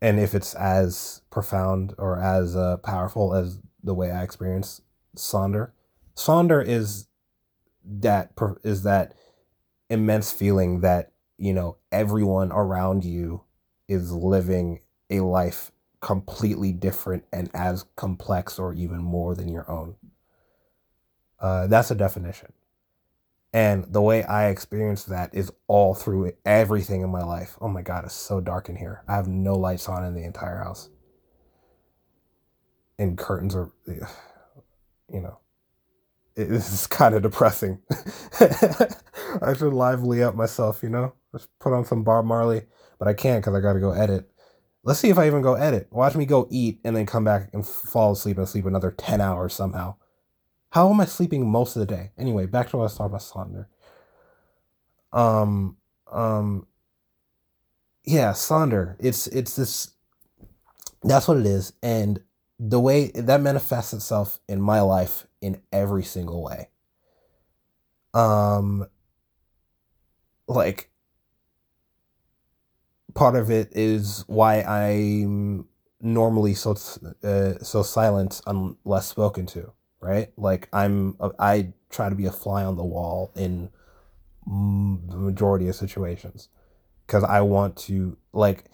and 0.01 0.19
if 0.19 0.33
it's 0.35 0.53
as 0.55 1.21
profound 1.29 1.95
or 1.97 2.19
as 2.19 2.55
uh, 2.55 2.77
powerful 2.77 3.33
as 3.33 3.59
the 3.83 3.93
way 3.93 4.11
I 4.11 4.23
experience 4.23 4.81
Sonder. 5.15 5.71
Sonder 6.15 6.65
is 6.65 7.07
that 7.85 8.31
is 8.63 8.83
that 8.83 9.13
immense 9.89 10.31
feeling 10.31 10.81
that 10.81 11.11
you 11.37 11.53
know 11.53 11.77
everyone 11.91 12.51
around 12.51 13.03
you 13.03 13.43
is 13.87 14.11
living 14.11 14.79
a 15.09 15.21
life 15.21 15.71
completely 16.01 16.71
different 16.71 17.23
and 17.31 17.49
as 17.53 17.85
complex 17.95 18.59
or 18.59 18.73
even 18.73 18.97
more 18.97 19.35
than 19.35 19.47
your 19.47 19.69
own. 19.69 19.95
Uh, 21.39 21.67
that's 21.67 21.91
a 21.91 21.95
definition. 21.95 22.51
And 23.53 23.85
the 23.93 24.01
way 24.01 24.23
I 24.23 24.49
experience 24.49 25.03
that 25.05 25.33
is 25.33 25.51
all 25.67 25.93
through 25.93 26.33
everything 26.43 27.01
in 27.01 27.09
my 27.11 27.23
life. 27.23 27.55
Oh 27.61 27.67
my 27.67 27.83
God, 27.83 28.03
it's 28.03 28.15
so 28.15 28.41
dark 28.41 28.67
in 28.67 28.75
here. 28.75 29.03
I 29.07 29.15
have 29.15 29.27
no 29.27 29.55
lights 29.55 29.87
on 29.87 30.03
in 30.03 30.15
the 30.15 30.23
entire 30.23 30.57
house. 30.57 30.89
And 32.97 33.17
curtains 33.17 33.55
are, 33.55 33.71
you 33.87 35.21
know, 35.21 35.39
it, 36.35 36.45
this 36.49 36.73
is 36.73 36.87
kind 36.87 37.15
of 37.15 37.21
depressing. 37.21 37.79
I 38.39 39.53
should 39.53 39.73
lively 39.73 40.23
up 40.23 40.35
myself, 40.35 40.81
you 40.81 40.89
know? 40.89 41.13
Just 41.31 41.47
put 41.59 41.73
on 41.73 41.85
some 41.85 42.03
Bob 42.03 42.25
Marley, 42.25 42.63
but 42.99 43.07
I 43.07 43.13
can't 43.13 43.41
because 43.43 43.55
I 43.55 43.61
got 43.61 43.73
to 43.73 43.79
go 43.79 43.91
edit. 43.91 44.29
Let's 44.83 44.99
see 44.99 45.09
if 45.09 45.17
I 45.17 45.27
even 45.27 45.41
go 45.41 45.53
edit. 45.53 45.87
Watch 45.91 46.15
me 46.15 46.25
go 46.25 46.47
eat 46.49 46.79
and 46.83 46.95
then 46.95 47.05
come 47.05 47.23
back 47.23 47.49
and 47.53 47.65
fall 47.65 48.11
asleep 48.11 48.37
and 48.37 48.47
sleep 48.47 48.65
another 48.65 48.91
10 48.91 49.21
hours 49.21 49.53
somehow. 49.53 49.95
How 50.71 50.89
am 50.89 50.99
I 50.99 51.05
sleeping 51.05 51.49
most 51.49 51.75
of 51.75 51.79
the 51.79 51.85
day? 51.85 52.11
Anyway, 52.17 52.47
back 52.47 52.69
to 52.69 52.77
what 52.77 52.83
I 52.83 52.85
was 52.85 52.97
talking 52.97 53.15
about 53.15 53.21
Sonder. 53.21 53.67
Um, 55.17 55.77
um, 56.11 56.67
yeah, 58.03 58.31
Sonder. 58.31 58.97
It's, 58.99 59.27
it's 59.27 59.55
this, 59.55 59.91
that's 61.01 61.27
what 61.29 61.37
it 61.37 61.45
is. 61.45 61.73
And 61.81 62.19
the 62.59 62.79
way 62.79 63.11
that 63.11 63.39
manifests 63.39 63.93
itself 63.93 64.39
in 64.49 64.59
my 64.59 64.81
life 64.81 65.27
in 65.41 65.61
every 65.71 66.03
single 66.03 66.43
way. 66.43 66.69
Um, 68.13 68.87
like, 70.47 70.89
part 73.13 73.35
of 73.35 73.49
it 73.49 73.71
is 73.73 74.23
why 74.27 74.61
I'm 74.61 75.67
normally 76.01 76.53
so 76.53 76.71
uh, 77.23 77.53
so 77.63 77.83
silent 77.83 78.41
unless 78.45 79.07
spoken 79.07 79.45
to, 79.47 79.71
right? 79.99 80.31
Like 80.37 80.69
I'm 80.73 81.17
I 81.39 81.73
try 81.89 82.09
to 82.09 82.15
be 82.15 82.25
a 82.25 82.31
fly 82.31 82.63
on 82.63 82.75
the 82.75 82.83
wall 82.83 83.31
in 83.35 83.69
the 84.45 85.17
majority 85.17 85.67
of 85.69 85.75
situations 85.75 86.49
because 87.07 87.23
I 87.23 87.41
want 87.41 87.77
to 87.77 88.17
like 88.33 88.65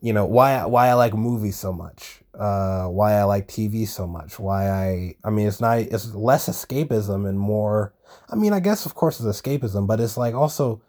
you 0.00 0.12
know 0.12 0.26
why 0.26 0.64
why 0.66 0.88
I 0.88 0.94
like 0.94 1.14
movies 1.14 1.56
so 1.56 1.72
much, 1.72 2.20
uh, 2.38 2.86
why 2.86 3.14
I 3.14 3.24
like 3.24 3.48
TV 3.48 3.86
so 3.86 4.06
much, 4.06 4.38
why 4.38 4.68
I 4.68 5.14
I 5.24 5.30
mean 5.30 5.46
it's 5.46 5.60
not 5.60 5.78
it's 5.78 6.14
less 6.14 6.48
escapism 6.48 7.28
and 7.28 7.38
more. 7.38 7.94
I 8.28 8.36
mean 8.36 8.52
I 8.52 8.60
guess 8.60 8.86
of 8.86 8.94
course 8.94 9.20
it's 9.20 9.40
escapism, 9.40 9.86
but 9.86 10.00
it's 10.00 10.16
like 10.16 10.34
also 10.34 10.82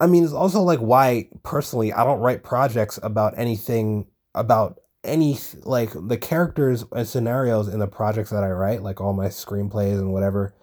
I 0.00 0.06
mean, 0.06 0.24
it's 0.24 0.32
also 0.32 0.62
like 0.62 0.78
why 0.78 1.28
personally 1.42 1.92
I 1.92 2.04
don't 2.04 2.20
write 2.20 2.42
projects 2.44 2.98
about 3.02 3.34
anything 3.36 4.06
about 4.34 4.78
any 5.04 5.38
like 5.64 5.90
the 5.94 6.18
characters 6.18 6.84
and 6.92 7.06
scenarios 7.06 7.68
in 7.68 7.80
the 7.80 7.86
projects 7.86 8.30
that 8.30 8.44
I 8.44 8.50
write, 8.50 8.82
like 8.82 9.00
all 9.00 9.12
my 9.12 9.26
screenplays 9.26 9.98
and 9.98 10.12
whatever 10.12 10.54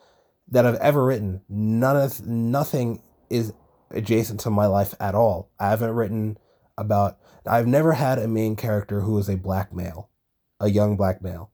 that 0.49 0.65
I've 0.65 0.75
ever 0.75 1.03
written. 1.03 1.41
None 1.49 1.97
of 1.97 2.25
nothing 2.25 3.01
is 3.29 3.53
adjacent 3.91 4.39
to 4.41 4.49
my 4.49 4.67
life 4.67 4.93
at 4.99 5.15
all. 5.15 5.51
I 5.59 5.69
haven't 5.69 5.91
written 5.91 6.37
about. 6.77 7.17
I've 7.47 7.67
never 7.67 7.93
had 7.93 8.17
a 8.17 8.27
main 8.27 8.55
character 8.55 9.01
who 9.01 9.17
is 9.19 9.29
a 9.29 9.37
black 9.37 9.73
male, 9.73 10.09
a 10.59 10.69
young 10.69 10.97
black 10.97 11.21
male, 11.21 11.51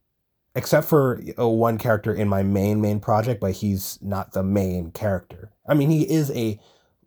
except 0.55 0.87
for 0.87 1.21
uh, 1.37 1.47
one 1.47 1.77
character 1.77 2.13
in 2.13 2.29
my 2.29 2.43
main 2.43 2.79
main 2.79 2.99
project, 2.99 3.41
but 3.41 3.53
he's 3.53 3.99
not 4.01 4.33
the 4.33 4.43
main 4.43 4.91
character. 4.91 5.51
I 5.67 5.73
mean, 5.73 5.89
he 5.89 6.03
is 6.09 6.31
a 6.31 6.59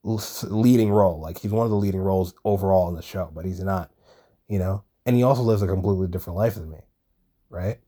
leading 0.04 0.90
role. 0.90 1.20
Like 1.20 1.38
he's 1.38 1.50
one 1.50 1.64
of 1.64 1.70
the 1.70 1.76
leading 1.76 2.00
roles 2.00 2.34
overall 2.44 2.88
in 2.88 2.94
the 2.94 3.02
show, 3.02 3.30
but 3.34 3.44
he's 3.44 3.60
not, 3.60 3.90
you 4.48 4.58
know. 4.58 4.84
And 5.06 5.16
he 5.16 5.22
also 5.22 5.42
lives 5.42 5.62
a 5.62 5.66
completely 5.66 6.08
different 6.08 6.38
life 6.38 6.54
than 6.54 6.70
me, 6.70 6.78
right? 7.50 7.78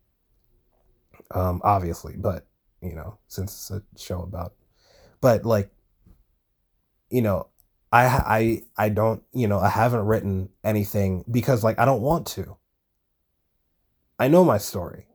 Um, 1.30 1.60
obviously, 1.64 2.14
but 2.16 2.46
you 2.80 2.94
know, 2.94 3.18
since 3.28 3.52
it's 3.52 3.70
a 3.70 3.82
show 3.98 4.22
about, 4.22 4.54
but 5.20 5.44
like, 5.44 5.70
you 7.10 7.22
know, 7.22 7.48
I 7.92 8.04
I 8.06 8.62
I 8.76 8.88
don't 8.88 9.22
you 9.32 9.48
know 9.48 9.58
I 9.58 9.68
haven't 9.68 10.06
written 10.06 10.50
anything 10.64 11.24
because 11.30 11.62
like 11.64 11.78
I 11.78 11.84
don't 11.84 12.02
want 12.02 12.26
to. 12.28 12.56
I 14.18 14.28
know 14.28 14.44
my 14.44 14.58
story. 14.58 15.06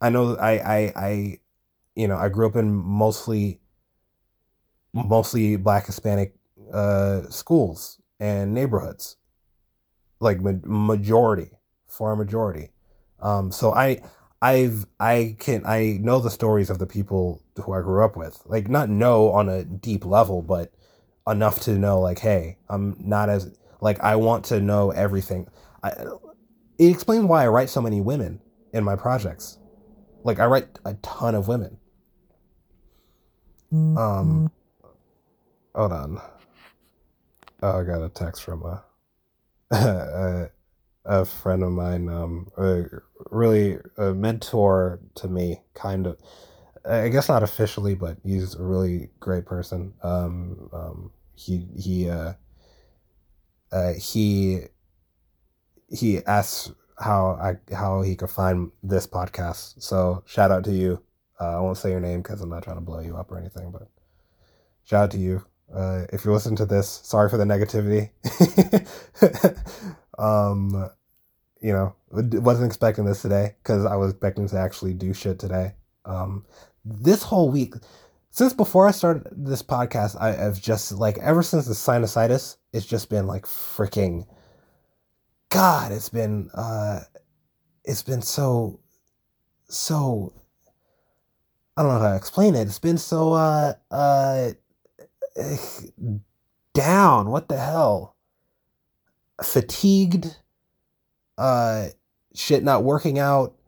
I 0.00 0.10
know 0.10 0.36
I 0.36 0.52
I 0.58 0.92
I, 0.96 1.38
you 1.94 2.08
know 2.08 2.16
I 2.16 2.28
grew 2.28 2.46
up 2.46 2.56
in 2.56 2.72
mostly 2.74 3.60
mostly 4.92 5.56
black 5.56 5.86
Hispanic 5.86 6.34
uh, 6.72 7.22
schools 7.30 8.00
and 8.20 8.54
neighborhoods, 8.54 9.16
like 10.20 10.40
ma- 10.40 10.52
majority, 10.64 11.50
far 11.86 12.16
majority. 12.16 12.70
Um, 13.20 13.50
so 13.52 13.72
I, 13.72 14.02
I've, 14.40 14.86
I 15.00 15.36
can, 15.38 15.64
I 15.66 15.98
know 16.00 16.20
the 16.20 16.30
stories 16.30 16.70
of 16.70 16.78
the 16.78 16.86
people 16.86 17.42
who 17.56 17.72
I 17.72 17.80
grew 17.80 18.04
up 18.04 18.16
with. 18.16 18.40
Like 18.46 18.68
not 18.68 18.88
know 18.88 19.30
on 19.32 19.48
a 19.48 19.64
deep 19.64 20.04
level, 20.04 20.42
but 20.42 20.72
enough 21.26 21.60
to 21.60 21.72
know, 21.78 22.00
like, 22.00 22.18
hey, 22.20 22.58
I'm 22.68 22.96
not 23.00 23.28
as 23.28 23.56
like 23.80 24.00
I 24.00 24.16
want 24.16 24.44
to 24.46 24.60
know 24.60 24.90
everything. 24.90 25.48
I, 25.82 25.90
it 26.78 26.86
explains 26.86 27.24
why 27.24 27.44
I 27.44 27.48
write 27.48 27.70
so 27.70 27.80
many 27.80 28.00
women 28.00 28.40
in 28.72 28.84
my 28.84 28.96
projects. 28.96 29.58
Like 30.24 30.38
I 30.38 30.46
write 30.46 30.78
a 30.84 30.94
ton 30.94 31.34
of 31.34 31.48
women. 31.48 31.78
Um, 33.72 34.50
Hold 35.74 35.92
on. 35.92 36.20
Oh, 37.62 37.80
I 37.80 37.84
got 37.84 38.02
a 38.02 38.08
text 38.08 38.42
from 38.42 38.62
a 38.62 38.84
a, 39.70 40.50
a 41.04 41.24
friend 41.24 41.62
of 41.62 41.72
mine, 41.72 42.08
um, 42.08 42.50
a, 42.56 42.84
really 43.30 43.78
a 43.96 44.14
mentor 44.14 45.00
to 45.16 45.28
me, 45.28 45.62
kind 45.74 46.06
of. 46.06 46.18
I 46.88 47.08
guess 47.08 47.28
not 47.28 47.42
officially, 47.42 47.94
but 47.94 48.16
he's 48.24 48.54
a 48.54 48.62
really 48.62 49.10
great 49.20 49.44
person. 49.44 49.92
Um, 50.02 50.70
um, 50.72 51.10
he 51.34 51.68
he 51.76 52.08
uh, 52.08 52.32
uh, 53.70 53.92
he 53.92 54.60
he 55.90 56.24
asks 56.24 56.72
how 56.98 57.38
I 57.40 57.74
how 57.74 58.02
he 58.02 58.16
could 58.16 58.30
find 58.30 58.70
this 58.82 59.06
podcast. 59.06 59.82
So 59.82 60.22
shout 60.26 60.50
out 60.50 60.64
to 60.64 60.72
you. 60.72 61.02
Uh, 61.40 61.58
I 61.58 61.60
won't 61.60 61.76
say 61.78 61.90
your 61.90 62.00
name 62.00 62.22
because 62.22 62.40
I'm 62.40 62.48
not 62.48 62.62
trying 62.62 62.76
to 62.76 62.82
blow 62.82 63.00
you 63.00 63.16
up 63.16 63.30
or 63.30 63.38
anything, 63.38 63.70
but 63.70 63.88
shout 64.84 65.04
out 65.04 65.10
to 65.12 65.18
you. 65.18 65.44
Uh, 65.72 66.04
if 66.12 66.24
you're 66.24 66.34
listening 66.34 66.56
to 66.56 66.66
this, 66.66 66.88
sorry 67.04 67.28
for 67.28 67.36
the 67.36 67.44
negativity. 67.44 68.10
um, 70.18 70.90
you 71.60 71.72
know, 71.72 71.94
wasn't 72.10 72.66
expecting 72.66 73.04
this 73.04 73.22
today 73.22 73.56
because 73.62 73.84
I 73.84 73.96
was 73.96 74.12
expecting 74.12 74.48
to 74.48 74.58
actually 74.58 74.94
do 74.94 75.12
shit 75.12 75.38
today. 75.38 75.74
Um, 76.04 76.46
this 76.84 77.22
whole 77.22 77.50
week, 77.50 77.74
since 78.30 78.52
before 78.52 78.86
I 78.86 78.92
started 78.92 79.28
this 79.32 79.62
podcast, 79.62 80.16
I 80.20 80.32
have 80.32 80.60
just 80.60 80.92
like 80.92 81.18
ever 81.18 81.42
since 81.42 81.66
the 81.66 81.74
sinusitis, 81.74 82.56
it's 82.72 82.86
just 82.86 83.10
been 83.10 83.26
like 83.26 83.44
freaking. 83.44 84.26
God, 85.50 85.92
it's 85.92 86.08
been 86.08 86.50
uh, 86.54 87.00
it's 87.84 88.02
been 88.02 88.22
so, 88.22 88.80
so. 89.68 90.32
I 91.76 91.82
don't 91.82 91.94
know 91.94 92.00
how 92.00 92.10
to 92.10 92.16
explain 92.16 92.56
it. 92.56 92.62
It's 92.62 92.80
been 92.80 92.98
so 92.98 93.34
uh 93.34 93.74
uh 93.88 94.50
down. 96.74 97.30
What 97.30 97.48
the 97.48 97.58
hell? 97.58 98.16
Fatigued. 99.42 100.36
Uh, 101.36 101.88
shit 102.34 102.64
not 102.64 102.82
working 102.84 103.18
out 103.18 103.58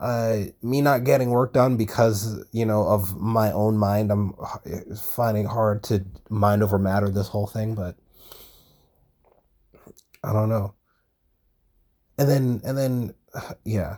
uh, 0.00 0.44
me 0.62 0.80
not 0.80 1.04
getting 1.04 1.30
work 1.30 1.52
done 1.52 1.76
because 1.76 2.42
you 2.52 2.64
know 2.64 2.86
of 2.86 3.16
my 3.20 3.52
own 3.52 3.76
mind. 3.76 4.10
I'm 4.10 4.34
finding 4.96 5.44
hard 5.44 5.82
to 5.84 6.04
mind 6.30 6.62
over 6.62 6.78
matter 6.78 7.10
this 7.10 7.28
whole 7.28 7.46
thing, 7.46 7.74
but 7.74 7.96
I 10.24 10.32
don't 10.32 10.48
know. 10.48 10.74
And 12.16 12.28
then 12.28 12.60
and 12.64 12.78
then 12.78 13.14
yeah, 13.64 13.96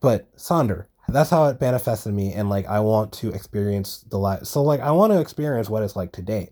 but 0.00 0.34
Sonder, 0.36 0.86
that's 1.08 1.30
how 1.30 1.46
it 1.46 1.60
manifested 1.60 2.14
me, 2.14 2.32
and 2.32 2.48
like 2.48 2.66
I 2.66 2.80
want 2.80 3.12
to 3.14 3.30
experience 3.30 4.04
the 4.08 4.18
life. 4.18 4.44
So 4.44 4.62
like 4.62 4.80
I 4.80 4.90
want 4.92 5.12
to 5.12 5.20
experience 5.20 5.68
what 5.68 5.82
it's 5.82 5.96
like 5.96 6.12
to 6.12 6.22
date. 6.22 6.50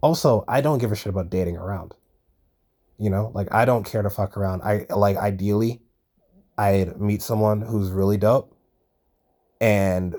Also, 0.00 0.44
I 0.48 0.60
don't 0.60 0.78
give 0.78 0.92
a 0.92 0.96
shit 0.96 1.10
about 1.10 1.30
dating 1.30 1.56
around. 1.56 1.94
You 2.98 3.10
know, 3.10 3.30
like 3.34 3.52
I 3.52 3.64
don't 3.64 3.84
care 3.84 4.02
to 4.02 4.10
fuck 4.10 4.36
around. 4.36 4.62
I 4.62 4.86
like 4.90 5.16
ideally 5.16 5.82
I'd 6.58 7.00
meet 7.00 7.22
someone 7.22 7.60
who's 7.60 7.90
really 7.90 8.16
dope, 8.16 8.54
and 9.60 10.14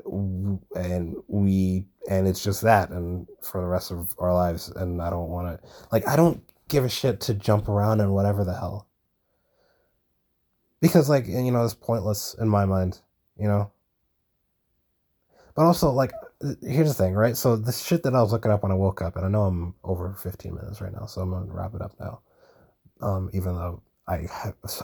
and 0.75 1.15
we 1.27 1.85
and 2.09 2.27
it's 2.27 2.43
just 2.43 2.61
that, 2.61 2.89
and 2.89 3.27
for 3.41 3.61
the 3.61 3.67
rest 3.67 3.91
of 3.91 4.13
our 4.17 4.33
lives. 4.33 4.69
And 4.69 5.01
I 5.01 5.09
don't 5.09 5.29
want 5.29 5.61
to 5.61 5.67
like 5.91 6.07
I 6.07 6.15
don't 6.15 6.43
give 6.67 6.83
a 6.85 6.89
shit 6.89 7.21
to 7.21 7.33
jump 7.33 7.67
around 7.67 8.01
and 8.01 8.13
whatever 8.13 8.43
the 8.43 8.53
hell, 8.53 8.87
because 10.81 11.09
like 11.09 11.27
you 11.27 11.51
know 11.51 11.63
it's 11.63 11.73
pointless 11.73 12.35
in 12.39 12.49
my 12.49 12.65
mind, 12.65 12.99
you 13.37 13.47
know. 13.47 13.71
But 15.55 15.65
also 15.65 15.91
like 15.91 16.11
here's 16.61 16.89
the 16.89 16.93
thing, 16.93 17.13
right? 17.13 17.37
So 17.37 17.55
the 17.55 17.71
shit 17.71 18.03
that 18.03 18.15
I 18.15 18.21
was 18.21 18.31
looking 18.31 18.51
up 18.51 18.63
when 18.63 18.71
I 18.71 18.75
woke 18.75 19.01
up, 19.01 19.15
and 19.15 19.25
I 19.25 19.29
know 19.29 19.43
I'm 19.43 19.75
over 19.83 20.13
15 20.21 20.53
minutes 20.53 20.81
right 20.81 20.91
now, 20.91 21.05
so 21.05 21.21
I'm 21.21 21.31
gonna 21.31 21.53
wrap 21.53 21.75
it 21.75 21.81
up 21.81 21.93
now. 21.99 22.21
Um, 23.01 23.29
even 23.33 23.55
though 23.55 23.81
I 24.07 24.27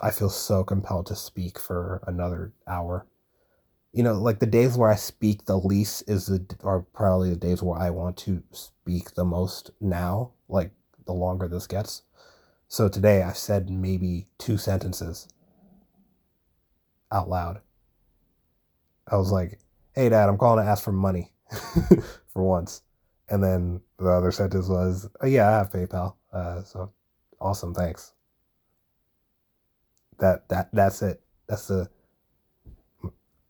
I 0.02 0.12
feel 0.12 0.30
so 0.30 0.64
compelled 0.64 1.08
to 1.08 1.16
speak 1.16 1.60
for 1.60 2.02
another 2.08 2.54
hour. 2.68 3.06
You 3.92 4.04
know, 4.04 4.14
like 4.14 4.40
the 4.40 4.46
days 4.46 4.78
where 4.78 4.92
I 4.92 4.96
speak 4.96 5.46
the 5.46 5.58
least 5.58 6.04
is 6.08 6.28
the 6.28 6.46
are 6.64 6.82
probably 6.82 7.32
the 7.32 7.36
days 7.36 7.64
where 7.64 7.80
I 7.80 7.90
want 7.90 8.18
to 8.18 8.44
speak 8.52 9.16
the 9.16 9.26
most 9.26 9.72
now. 9.82 10.32
Like 10.48 10.72
the 11.06 11.14
longer 11.14 11.48
this 11.48 11.68
gets. 11.68 12.04
So 12.68 12.88
today 12.88 13.24
I 13.24 13.34
said 13.34 13.70
maybe 13.72 14.28
two 14.38 14.58
sentences 14.58 15.28
out 17.12 17.28
loud. 17.28 17.62
I 19.12 19.18
was 19.18 19.32
like, 19.32 19.60
"Hey, 19.94 20.10
Dad, 20.10 20.30
I'm 20.30 20.38
calling 20.38 20.64
to 20.64 20.70
ask 20.70 20.84
for 20.84 20.92
money 20.92 21.32
for 22.34 22.44
once," 22.44 22.82
and 23.30 23.44
then 23.44 23.82
the 23.98 24.10
other 24.10 24.32
sentence 24.32 24.68
was, 24.68 25.10
oh, 25.22 25.28
"Yeah, 25.28 25.48
I 25.50 25.52
have 25.52 25.72
PayPal, 25.72 26.16
uh, 26.34 26.64
so 26.64 26.92
awesome, 27.42 27.74
thanks." 27.74 28.14
that 30.20 30.48
that 30.50 30.70
that's 30.74 31.02
it. 31.02 31.22
That's 31.48 31.68
the 31.68 31.90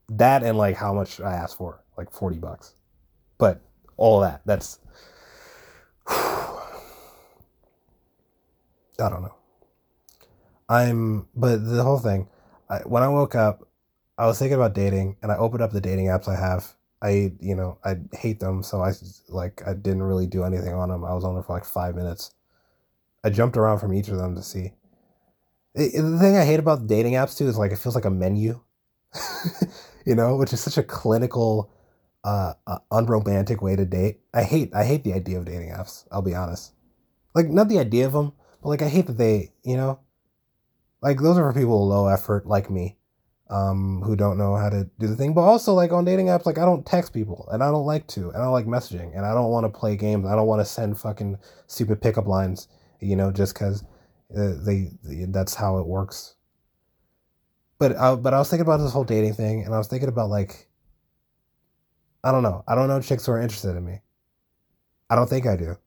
that 0.09 0.43
and 0.43 0.57
like 0.57 0.75
how 0.75 0.93
much 0.93 1.19
I 1.19 1.33
asked 1.33 1.57
for, 1.57 1.83
like 1.97 2.11
forty 2.11 2.37
bucks. 2.37 2.73
But 3.37 3.61
all 3.97 4.21
that, 4.21 4.41
that's 4.45 4.79
I 6.07 6.69
don't 8.97 9.21
know. 9.21 9.35
I'm, 10.67 11.27
but 11.35 11.57
the 11.65 11.83
whole 11.83 11.97
thing, 11.97 12.27
I, 12.69 12.79
when 12.79 13.01
I 13.01 13.07
woke 13.07 13.33
up, 13.33 13.67
I 14.19 14.27
was 14.27 14.37
thinking 14.37 14.55
about 14.55 14.75
dating, 14.75 15.17
and 15.23 15.31
I 15.31 15.37
opened 15.37 15.63
up 15.63 15.71
the 15.71 15.81
dating 15.81 16.07
apps 16.07 16.27
I 16.27 16.39
have. 16.39 16.75
I, 17.01 17.31
you 17.39 17.55
know, 17.55 17.79
I 17.83 17.95
hate 18.13 18.39
them, 18.39 18.61
so 18.61 18.81
I 18.81 18.91
like 19.29 19.63
I 19.65 19.73
didn't 19.73 20.03
really 20.03 20.27
do 20.27 20.43
anything 20.43 20.73
on 20.73 20.89
them. 20.89 21.03
I 21.03 21.15
was 21.15 21.23
on 21.23 21.33
there 21.33 21.43
for 21.43 21.53
like 21.53 21.65
five 21.65 21.95
minutes. 21.95 22.35
I 23.23 23.31
jumped 23.31 23.57
around 23.57 23.79
from 23.79 23.93
each 23.93 24.09
of 24.09 24.17
them 24.17 24.35
to 24.35 24.43
see 24.43 24.73
the 25.75 26.17
thing 26.19 26.37
I 26.37 26.45
hate 26.45 26.59
about 26.59 26.87
dating 26.87 27.13
apps 27.13 27.37
too 27.37 27.47
is 27.47 27.57
like 27.57 27.71
it 27.71 27.77
feels 27.77 27.95
like 27.95 28.05
a 28.05 28.09
menu, 28.09 28.59
you 30.05 30.15
know, 30.15 30.35
which 30.35 30.53
is 30.53 30.59
such 30.59 30.77
a 30.77 30.83
clinical, 30.83 31.71
uh, 32.23 32.53
uh, 32.67 32.79
unromantic 32.91 33.61
way 33.61 33.75
to 33.75 33.85
date. 33.85 34.19
I 34.33 34.43
hate 34.43 34.73
I 34.73 34.83
hate 34.83 35.03
the 35.03 35.13
idea 35.13 35.37
of 35.39 35.45
dating 35.45 35.69
apps. 35.69 36.05
I'll 36.11 36.21
be 36.21 36.35
honest. 36.35 36.73
Like 37.35 37.47
not 37.47 37.69
the 37.69 37.79
idea 37.79 38.05
of 38.05 38.13
them, 38.13 38.33
but 38.61 38.69
like 38.69 38.81
I 38.81 38.89
hate 38.89 39.07
that 39.07 39.17
they, 39.17 39.53
you 39.63 39.77
know, 39.77 39.99
like 41.01 41.19
those 41.19 41.37
are 41.37 41.51
for 41.51 41.59
people 41.59 41.87
low 41.87 42.07
effort 42.07 42.45
like 42.45 42.69
me, 42.69 42.97
um, 43.49 44.01
who 44.01 44.15
don't 44.15 44.37
know 44.37 44.55
how 44.55 44.69
to 44.69 44.89
do 44.99 45.07
the 45.07 45.15
thing. 45.15 45.33
But 45.33 45.41
also 45.41 45.73
like 45.73 45.91
on 45.91 46.05
dating 46.05 46.27
apps, 46.27 46.45
like 46.45 46.57
I 46.57 46.65
don't 46.65 46.85
text 46.85 47.13
people 47.13 47.47
and 47.51 47.63
I 47.63 47.71
don't 47.71 47.85
like 47.85 48.07
to, 48.07 48.29
and 48.29 48.41
I 48.41 48.47
like 48.47 48.65
messaging, 48.65 49.15
and 49.15 49.25
I 49.25 49.33
don't 49.33 49.49
want 49.49 49.65
to 49.65 49.79
play 49.79 49.95
games. 49.95 50.27
I 50.27 50.35
don't 50.35 50.47
want 50.47 50.61
to 50.61 50.65
send 50.65 50.99
fucking 50.99 51.37
stupid 51.67 52.01
pickup 52.01 52.27
lines, 52.27 52.67
you 52.99 53.15
know, 53.15 53.31
just 53.31 53.53
because 53.53 53.83
uh, 54.37 54.53
they, 54.63 54.91
they, 55.03 55.25
that's 55.29 55.55
how 55.55 55.79
it 55.79 55.87
works. 55.87 56.35
But 57.79 57.95
I, 57.95 58.15
but 58.15 58.33
I 58.33 58.39
was 58.39 58.49
thinking 58.49 58.67
about 58.67 58.77
this 58.77 58.91
whole 58.91 59.05
dating 59.05 59.33
thing, 59.33 59.63
and 59.63 59.73
I 59.73 59.77
was 59.77 59.87
thinking 59.87 60.09
about 60.09 60.29
like, 60.29 60.67
I 62.23 62.31
don't 62.31 62.43
know. 62.43 62.63
I 62.67 62.75
don't 62.75 62.89
know 62.89 63.01
chicks 63.01 63.25
who 63.25 63.31
are 63.31 63.41
interested 63.41 63.75
in 63.75 63.85
me. 63.85 64.01
I 65.09 65.15
don't 65.15 65.29
think 65.29 65.47
I 65.47 65.55
do, 65.55 65.77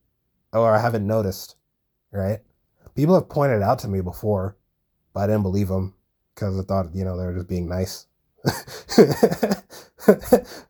or 0.52 0.74
I 0.74 0.80
haven't 0.80 1.06
noticed. 1.06 1.56
Right? 2.10 2.40
People 2.94 3.14
have 3.14 3.28
pointed 3.28 3.62
out 3.62 3.78
to 3.80 3.88
me 3.88 4.00
before, 4.00 4.56
but 5.14 5.20
I 5.20 5.26
didn't 5.26 5.42
believe 5.42 5.68
them 5.68 5.94
because 6.34 6.58
I 6.58 6.62
thought 6.62 6.94
you 6.94 7.04
know 7.04 7.16
they 7.16 7.24
were 7.24 7.34
just 7.34 7.48
being 7.48 7.68
nice. 7.68 8.06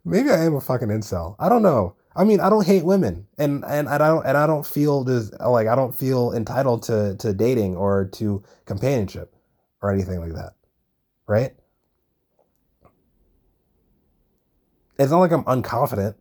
Maybe 0.05 0.31
I 0.31 0.44
am 0.44 0.55
a 0.55 0.61
fucking 0.61 0.88
incel. 0.88 1.37
I 1.38 1.48
don't 1.48 1.62
know. 1.62 1.96
I 2.14 2.25
mean, 2.25 2.40
I 2.40 2.51
don't 2.51 2.66
hate 2.66 2.85
women, 2.85 3.27
and 3.38 3.64
and 3.64 3.88
I 3.88 3.96
don't 3.98 4.27
and 4.27 4.37
I 4.37 4.46
don't 4.46 4.66
feel 4.66 5.05
this 5.05 5.33
like 5.40 5.66
I 5.66 5.75
don't 5.75 5.96
feel 5.96 6.33
entitled 6.33 6.83
to 6.85 7.16
to 7.16 7.33
dating 7.33 7.77
or 7.77 8.07
to 8.14 8.42
companionship 8.66 9.35
or 9.81 9.90
anything 9.90 10.20
like 10.20 10.35
that, 10.35 10.53
right? 11.27 11.55
It's 14.98 15.11
not 15.11 15.20
like 15.20 15.33
I'm 15.33 15.44
unconfident. 15.44 16.14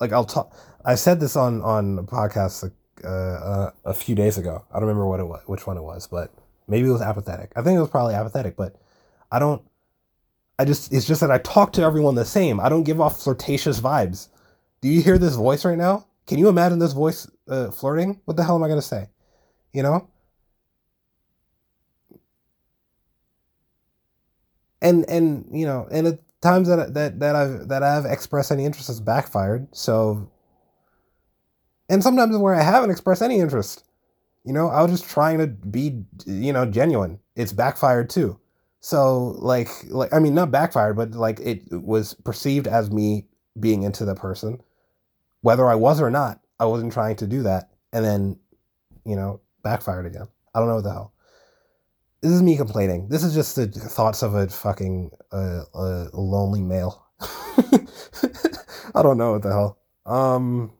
Like 0.00 0.12
I'll 0.12 0.26
talk. 0.26 0.54
I 0.84 0.94
said 0.94 1.18
this 1.20 1.34
on 1.34 1.62
on 1.62 1.98
a 1.98 2.02
podcast 2.02 2.70
uh, 3.04 3.08
uh, 3.08 3.70
a 3.84 3.94
few 3.94 4.14
days 4.14 4.36
ago. 4.38 4.64
I 4.70 4.74
don't 4.74 4.88
remember 4.88 5.06
what 5.06 5.20
it 5.20 5.26
was, 5.26 5.42
which 5.46 5.66
one 5.66 5.78
it 5.78 5.82
was, 5.82 6.06
but 6.06 6.32
maybe 6.66 6.88
it 6.88 6.92
was 6.92 7.02
apathetic. 7.02 7.52
I 7.56 7.62
think 7.62 7.76
it 7.76 7.80
was 7.80 7.90
probably 7.90 8.14
apathetic, 8.14 8.56
but 8.56 8.76
I 9.30 9.38
don't. 9.38 9.62
I 10.58 10.64
just 10.64 10.92
it's 10.92 11.06
just 11.06 11.20
that 11.20 11.30
I 11.30 11.38
talk 11.38 11.72
to 11.74 11.82
everyone 11.82 12.14
the 12.14 12.24
same. 12.24 12.60
I 12.60 12.68
don't 12.68 12.82
give 12.84 13.00
off 13.00 13.22
flirtatious 13.22 13.80
vibes. 13.80 14.28
Do 14.80 14.88
you 14.88 15.02
hear 15.02 15.18
this 15.18 15.36
voice 15.36 15.64
right 15.64 15.78
now? 15.78 16.06
Can 16.26 16.38
you 16.38 16.48
imagine 16.48 16.78
this 16.78 16.92
voice 16.92 17.28
uh, 17.48 17.70
flirting? 17.70 18.20
What 18.24 18.36
the 18.36 18.44
hell 18.44 18.56
am 18.56 18.62
I 18.62 18.68
going 18.68 18.80
to 18.80 18.86
say? 18.86 19.08
You 19.72 19.82
know? 19.82 20.08
And 24.80 25.08
and 25.08 25.48
you 25.52 25.66
know, 25.66 25.88
and 25.90 26.06
at 26.06 26.20
times 26.40 26.68
that 26.68 26.94
that 26.94 27.20
that 27.20 27.34
I've 27.34 27.68
that 27.68 27.82
I've 27.82 28.04
expressed 28.04 28.52
any 28.52 28.64
interest 28.64 28.88
has 28.88 29.00
backfired. 29.00 29.68
So 29.72 30.30
and 31.88 32.02
sometimes 32.02 32.36
where 32.36 32.54
I 32.54 32.62
haven't 32.62 32.90
expressed 32.90 33.22
any 33.22 33.40
interest. 33.40 33.84
You 34.44 34.52
know, 34.52 34.68
I 34.68 34.82
was 34.82 34.90
just 34.92 35.10
trying 35.10 35.38
to 35.38 35.46
be, 35.46 36.04
you 36.26 36.52
know, 36.52 36.64
genuine. 36.64 37.18
It's 37.34 37.52
backfired 37.52 38.08
too. 38.10 38.38
So 38.88 39.36
like 39.38 39.68
like 39.88 40.12
I 40.14 40.18
mean 40.18 40.34
not 40.34 40.50
backfired, 40.50 40.96
but 40.96 41.12
like 41.12 41.40
it 41.40 41.62
was 41.70 42.14
perceived 42.14 42.66
as 42.66 42.90
me 42.90 43.26
being 43.60 43.82
into 43.82 44.04
the 44.04 44.14
person 44.14 44.62
whether 45.40 45.66
I 45.66 45.74
was 45.74 46.00
or 46.00 46.10
not, 46.10 46.40
I 46.58 46.66
wasn't 46.66 46.92
trying 46.92 47.16
to 47.16 47.26
do 47.26 47.42
that. 47.44 47.70
And 47.92 48.04
then, 48.04 48.38
you 49.04 49.16
know, 49.16 49.40
backfired 49.62 50.06
again. 50.06 50.28
I 50.54 50.58
don't 50.58 50.68
know 50.68 50.76
what 50.76 50.84
the 50.84 50.92
hell. 50.92 51.12
This 52.20 52.32
is 52.32 52.42
me 52.42 52.56
complaining. 52.56 53.08
This 53.08 53.22
is 53.22 53.34
just 53.34 53.54
the 53.54 53.68
thoughts 53.68 54.22
of 54.22 54.34
a 54.34 54.48
fucking 54.48 55.10
uh, 55.30 55.62
a 55.72 56.08
lonely 56.12 56.62
male. 56.62 57.06
I 57.20 59.02
don't 59.02 59.18
know 59.18 59.32
what 59.32 59.42
the 59.42 59.52
hell. 59.52 59.78
Um, 60.04 60.72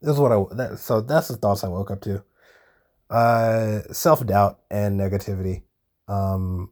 this 0.00 0.14
is 0.14 0.20
what 0.20 0.30
I 0.30 0.54
that, 0.54 0.78
so 0.78 1.00
that's 1.00 1.28
the 1.28 1.36
thoughts 1.36 1.64
I 1.64 1.68
woke 1.68 1.90
up 1.90 2.02
to. 2.02 2.22
Uh, 3.10 3.80
self 3.92 4.24
doubt 4.24 4.60
and 4.70 4.98
negativity, 4.98 5.62
um, 6.06 6.70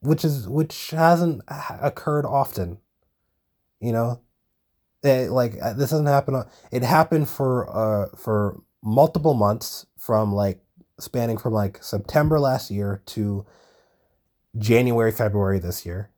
which 0.00 0.24
is 0.24 0.48
which 0.48 0.90
hasn't 0.90 1.42
occurred 1.48 2.26
often. 2.26 2.78
You 3.80 3.92
know, 3.92 4.20
it, 5.02 5.30
like 5.30 5.54
uh, 5.62 5.72
this 5.74 5.90
doesn't 5.90 6.06
happen. 6.06 6.42
It 6.70 6.82
happened 6.82 7.28
for 7.28 7.68
uh 7.68 8.16
for 8.16 8.60
multiple 8.82 9.34
months 9.34 9.86
from 9.98 10.34
like 10.34 10.60
spanning 10.98 11.38
from 11.38 11.52
like 11.52 11.82
September 11.82 12.38
last 12.38 12.70
year 12.70 13.02
to 13.06 13.46
January, 14.58 15.12
February 15.12 15.58
this 15.58 15.86
year. 15.86 16.10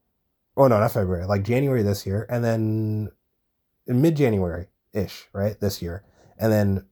Oh 0.56 0.68
no, 0.68 0.78
not 0.78 0.92
February, 0.92 1.26
like 1.26 1.44
January 1.44 1.82
this 1.82 2.06
year, 2.06 2.26
and 2.28 2.44
then 2.44 3.10
in 3.86 4.02
mid 4.02 4.16
January 4.16 4.66
ish, 4.92 5.28
right? 5.32 5.58
This 5.58 5.82
year. 5.82 6.04
And 6.38 6.52
then 6.52 6.86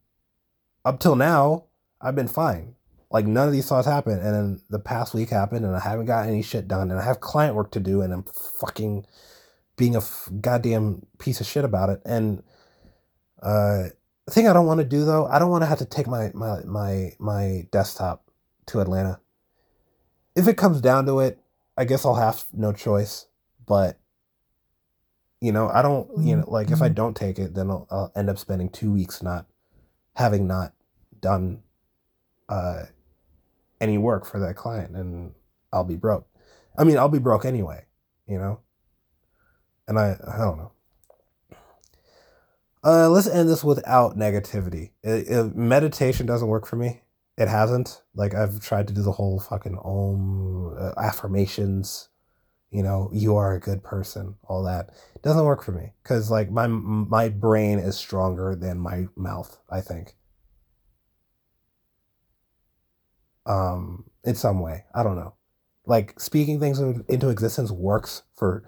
up 0.85 1.01
till 1.01 1.17
now, 1.17 1.65
I've 2.01 2.15
been 2.15 2.29
fine. 2.29 2.75
Like 3.11 3.27
none 3.27 3.49
of 3.49 3.53
these 3.53 3.67
thoughts 3.67 3.89
happened, 3.89 4.21
and 4.21 4.35
then 4.35 4.61
the 4.71 4.79
past 4.79 5.15
week 5.15 5.31
happened, 5.31 5.65
and 5.65 5.75
I 5.75 5.81
haven't 5.81 6.07
got 6.07 6.29
any 6.29 6.43
shit 6.43 6.69
done, 6.69 6.91
and 6.91 7.01
I 7.01 7.05
have 7.05 7.21
client 7.21 7.57
work 7.57 7.73
to 7.73 7.81
do, 7.81 8.03
and 8.03 8.13
I'm 8.13 8.23
fucking 8.23 9.05
being 9.77 9.97
a 9.97 9.99
f- 9.99 10.29
goddamn 10.41 11.07
piece 11.19 11.41
of 11.41 11.47
shit 11.47 11.65
about 11.65 11.91
it. 11.91 12.01
And 12.05 12.45
uh, 13.43 13.85
the 14.27 14.33
thing 14.33 14.47
I 14.47 14.53
don't 14.53 14.67
want 14.67 14.79
to 14.79 14.87
do 14.87 15.05
though, 15.05 15.27
I 15.27 15.41
don't 15.41 15.51
want 15.51 15.63
to 15.63 15.67
have 15.67 15.79
to 15.79 15.85
take 15.85 16.07
my 16.07 16.31
my 16.35 16.61
my 16.65 17.13
my 17.19 17.67
desktop 17.73 18.31
to 18.67 18.81
Atlanta. 18.81 19.21
If 20.37 20.47
it 20.47 20.57
comes 20.57 20.81
down 20.81 21.07
to 21.07 21.19
it, 21.19 21.41
I 21.77 21.85
guess 21.85 22.05
I'll 22.05 22.15
have 22.15 22.45
no 22.53 22.73
choice. 22.73 23.27
But 23.67 23.99
you 25.41 25.51
know, 25.51 25.69
I 25.69 25.83
don't. 25.83 26.09
You 26.19 26.37
know, 26.37 26.45
like 26.47 26.71
if 26.71 26.81
I 26.81 26.91
don't 26.91 27.17
take 27.17 27.41
it, 27.41 27.55
then 27.55 27.71
I'll, 27.71 27.89
I'll 27.91 28.13
end 28.15 28.31
up 28.31 28.39
spending 28.39 28.69
two 28.69 28.93
weeks 28.93 29.21
not 29.21 29.47
having 30.15 30.47
not 30.47 30.75
done 31.21 31.63
uh, 32.49 32.83
any 33.81 33.99
work 33.99 34.27
for 34.27 34.39
that 34.41 34.57
client, 34.57 34.95
and 34.95 35.33
I'll 35.73 35.85
be 35.85 35.97
broke. 35.97 36.27
I 36.77 36.85
mean, 36.85 36.99
I'll 36.99 37.09
be 37.09 37.19
broke 37.19 37.45
anyway. 37.45 37.87
You 38.27 38.39
know, 38.39 38.61
and 39.89 39.99
I 39.99 40.17
I 40.27 40.39
don't 40.39 40.59
know. 40.59 40.73
Uh, 42.83 43.11
let's 43.11 43.27
end 43.27 43.49
this 43.49 43.63
without 43.63 44.17
negativity. 44.17 44.91
It, 45.03 45.29
it, 45.29 45.55
meditation 45.55 46.25
doesn't 46.25 46.49
work 46.49 46.67
for 46.67 46.77
me. 46.77 47.03
It 47.37 47.49
hasn't. 47.49 48.03
Like 48.15 48.35
I've 48.35 48.61
tried 48.61 48.89
to 48.89 48.95
do 48.95 49.03
the 49.03 49.13
whole 49.13 49.41
fucking 49.41 49.79
om 49.79 50.77
uh, 50.79 50.93
affirmations. 50.99 52.09
You 52.71 52.83
know, 52.83 53.11
you 53.13 53.37
are 53.37 53.55
a 53.55 53.61
good 53.61 53.83
person. 53.83 54.37
All 54.45 54.63
that 54.65 54.91
it 55.15 55.23
doesn't 55.23 55.45
work 55.45 55.63
for 55.63 55.73
me 55.73 55.93
because 56.03 56.31
like 56.31 56.51
my 56.51 56.67
my 56.69 57.29
brain 57.29 57.79
is 57.79 57.97
stronger 57.97 58.55
than 58.55 58.79
my 58.79 59.07
mouth. 59.17 59.59
I 59.69 59.81
think. 59.81 60.15
Um, 63.47 64.05
in 64.25 64.35
some 64.35 64.61
way, 64.61 64.85
I 64.95 65.03
don't 65.03 65.17
know. 65.17 65.35
Like 65.87 66.21
speaking 66.21 66.61
things 66.61 66.79
into 66.79 67.29
existence 67.29 67.71
works 67.71 68.23
for. 68.37 68.65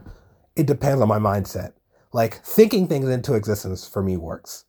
It 0.54 0.66
depends 0.66 1.00
on 1.00 1.08
my 1.08 1.18
mindset 1.18 1.72
like 2.12 2.44
thinking 2.44 2.86
things 2.86 3.08
into 3.08 3.34
existence 3.34 3.86
for 3.88 4.02
me 4.02 4.16
works, 4.16 4.64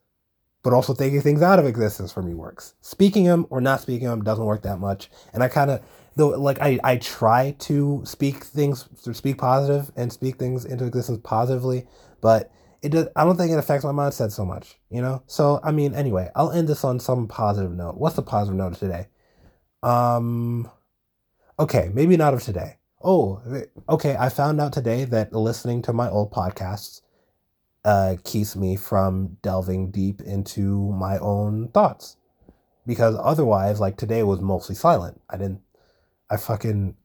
but 0.63 0.73
also 0.73 0.93
thinking 0.93 1.21
things 1.21 1.41
out 1.41 1.59
of 1.59 1.65
existence 1.65 2.11
for 2.11 2.21
me 2.21 2.33
works. 2.33 2.73
Speaking 2.81 3.25
them 3.25 3.45
or 3.49 3.59
not 3.61 3.81
speaking 3.81 4.07
them 4.07 4.23
doesn't 4.23 4.45
work 4.45 4.63
that 4.63 4.79
much. 4.79 5.09
And 5.33 5.43
I 5.43 5.49
kind 5.49 5.69
of 5.69 5.81
though 6.15 6.29
like 6.29 6.61
I 6.61 6.79
I 6.83 6.97
try 6.97 7.55
to 7.59 8.01
speak 8.05 8.43
things 8.43 8.87
speak 8.95 9.37
positive 9.37 9.91
and 9.95 10.11
speak 10.11 10.37
things 10.37 10.65
into 10.65 10.85
existence 10.85 11.19
positively, 11.23 11.85
but 12.21 12.49
it 12.81 12.89
does 12.89 13.07
I 13.15 13.25
don't 13.25 13.37
think 13.37 13.51
it 13.51 13.59
affects 13.59 13.83
my 13.83 13.91
mindset 13.91 14.31
so 14.31 14.45
much, 14.45 14.79
you 14.89 15.01
know? 15.01 15.23
So 15.27 15.59
I 15.63 15.71
mean 15.71 15.93
anyway, 15.93 16.29
I'll 16.35 16.51
end 16.51 16.69
this 16.69 16.83
on 16.83 16.99
some 16.99 17.27
positive 17.27 17.71
note. 17.71 17.95
What's 17.97 18.15
the 18.15 18.21
positive 18.21 18.57
note 18.57 18.75
today? 18.75 19.07
Um 19.83 20.69
okay, 21.59 21.91
maybe 21.93 22.17
not 22.17 22.33
of 22.33 22.41
today. 22.41 22.77
Oh, 23.03 23.41
okay, 23.89 24.15
I 24.17 24.29
found 24.29 24.61
out 24.61 24.71
today 24.71 25.03
that 25.05 25.33
listening 25.33 25.81
to 25.83 25.93
my 25.93 26.09
old 26.09 26.31
podcasts 26.31 27.01
uh, 27.83 28.15
keeps 28.23 28.55
me 28.55 28.77
from 28.77 29.37
delving 29.41 29.91
deep 29.91 30.21
into 30.21 30.91
my 30.93 31.17
own 31.17 31.67
thoughts. 31.69 32.15
Because 32.85 33.15
otherwise, 33.21 33.79
like 33.79 33.97
today 33.97 34.23
was 34.23 34.41
mostly 34.41 34.75
silent. 34.75 35.21
I 35.29 35.37
didn't, 35.37 35.61
I 36.29 36.37
fucking 36.37 36.95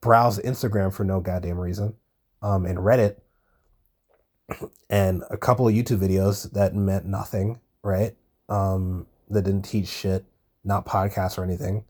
browsed 0.00 0.42
Instagram 0.42 0.92
for 0.92 1.04
no 1.04 1.20
goddamn 1.20 1.58
reason, 1.58 1.94
um, 2.42 2.66
and 2.66 2.78
Reddit, 2.78 3.16
and 4.90 5.22
a 5.30 5.36
couple 5.36 5.68
of 5.68 5.74
YouTube 5.74 5.98
videos 5.98 6.50
that 6.52 6.74
meant 6.74 7.06
nothing, 7.06 7.60
right? 7.82 8.16
Um, 8.48 9.06
that 9.30 9.42
didn't 9.42 9.62
teach 9.62 9.88
shit, 9.88 10.24
not 10.64 10.86
podcasts 10.86 11.38
or 11.38 11.44
anything. 11.44 11.84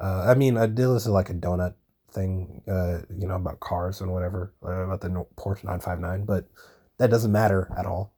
Uh, 0.00 0.26
I 0.28 0.34
mean, 0.34 0.56
I 0.56 0.66
did 0.66 0.88
listen 0.88 1.10
to 1.10 1.14
like 1.14 1.30
a 1.30 1.34
donut 1.34 1.74
thing, 2.10 2.62
uh, 2.68 3.00
you 3.16 3.26
know, 3.26 3.36
about 3.36 3.60
cars 3.60 4.00
and 4.00 4.12
whatever, 4.12 4.54
uh, 4.64 4.84
about 4.84 5.00
the 5.00 5.08
Porsche 5.08 5.64
959, 5.64 6.24
but 6.24 6.48
that 6.98 7.10
doesn't 7.10 7.32
matter 7.32 7.70
at 7.76 7.86
all. 7.86 8.12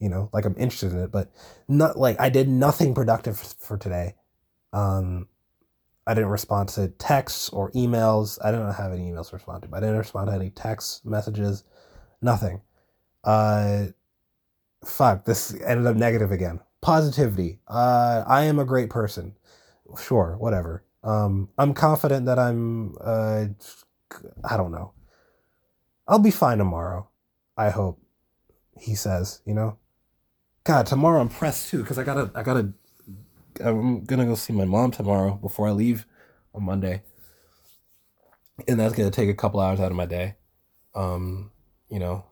You 0.00 0.08
know, 0.08 0.28
like 0.32 0.44
I'm 0.44 0.56
interested 0.58 0.92
in 0.92 0.98
it, 0.98 1.12
but 1.12 1.32
not 1.68 1.98
like 1.98 2.20
I 2.20 2.28
did 2.28 2.48
nothing 2.48 2.94
productive 2.94 3.38
for 3.38 3.78
today. 3.78 4.16
Um, 4.72 5.28
I 6.06 6.14
didn't 6.14 6.30
respond 6.30 6.68
to 6.70 6.88
texts 6.88 7.48
or 7.48 7.70
emails. 7.72 8.38
I 8.44 8.50
don't 8.50 8.70
have 8.74 8.92
any 8.92 9.10
emails 9.10 9.30
to 9.30 9.36
respond 9.36 9.62
to. 9.62 9.68
But 9.68 9.78
I 9.78 9.80
didn't 9.80 9.98
respond 9.98 10.28
to 10.28 10.34
any 10.34 10.50
text 10.50 11.06
messages. 11.06 11.64
Nothing. 12.20 12.60
Uh, 13.22 13.86
fuck. 14.84 15.24
This 15.24 15.54
ended 15.64 15.86
up 15.86 15.96
negative 15.96 16.30
again. 16.30 16.60
Positivity. 16.84 17.60
Uh, 17.66 18.24
I 18.26 18.42
am 18.44 18.58
a 18.58 18.64
great 18.66 18.90
person. 18.90 19.34
Sure, 19.98 20.36
whatever. 20.38 20.84
Um, 21.02 21.48
I'm 21.56 21.72
confident 21.72 22.26
that 22.26 22.38
I'm. 22.38 22.94
Uh, 23.00 23.46
I 24.44 24.58
don't 24.58 24.70
know. 24.70 24.92
I'll 26.06 26.18
be 26.18 26.30
fine 26.30 26.58
tomorrow. 26.58 27.08
I 27.56 27.70
hope. 27.70 28.02
He 28.78 28.94
says, 28.94 29.40
you 29.46 29.54
know. 29.54 29.78
God, 30.64 30.84
tomorrow 30.84 31.22
I'm 31.22 31.30
pressed 31.30 31.70
too 31.70 31.78
because 31.78 31.98
I 31.98 32.04
gotta, 32.04 32.30
I 32.34 32.42
gotta, 32.42 32.74
I'm 33.60 34.04
gonna 34.04 34.26
go 34.26 34.34
see 34.34 34.52
my 34.52 34.66
mom 34.66 34.90
tomorrow 34.90 35.36
before 35.36 35.66
I 35.66 35.70
leave 35.70 36.04
on 36.54 36.64
Monday, 36.64 37.02
and 38.68 38.78
that's 38.78 38.94
gonna 38.94 39.10
take 39.10 39.30
a 39.30 39.34
couple 39.34 39.58
hours 39.58 39.80
out 39.80 39.90
of 39.90 39.96
my 39.96 40.04
day. 40.04 40.34
Um, 40.94 41.50
you 41.88 41.98
know, 41.98 42.26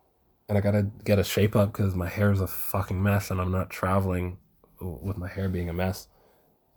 and 0.46 0.58
I 0.58 0.60
gotta 0.60 0.90
get 1.04 1.18
a 1.18 1.24
shape 1.24 1.56
up 1.56 1.72
because 1.72 1.94
my 1.94 2.08
hair 2.08 2.30
is 2.32 2.42
a 2.42 2.46
fucking 2.46 3.02
mess, 3.02 3.30
and 3.30 3.40
I'm 3.40 3.50
not 3.50 3.70
traveling 3.70 4.36
with 4.82 5.16
my 5.16 5.28
hair 5.28 5.48
being 5.48 5.68
a 5.68 5.72
mess. 5.72 6.08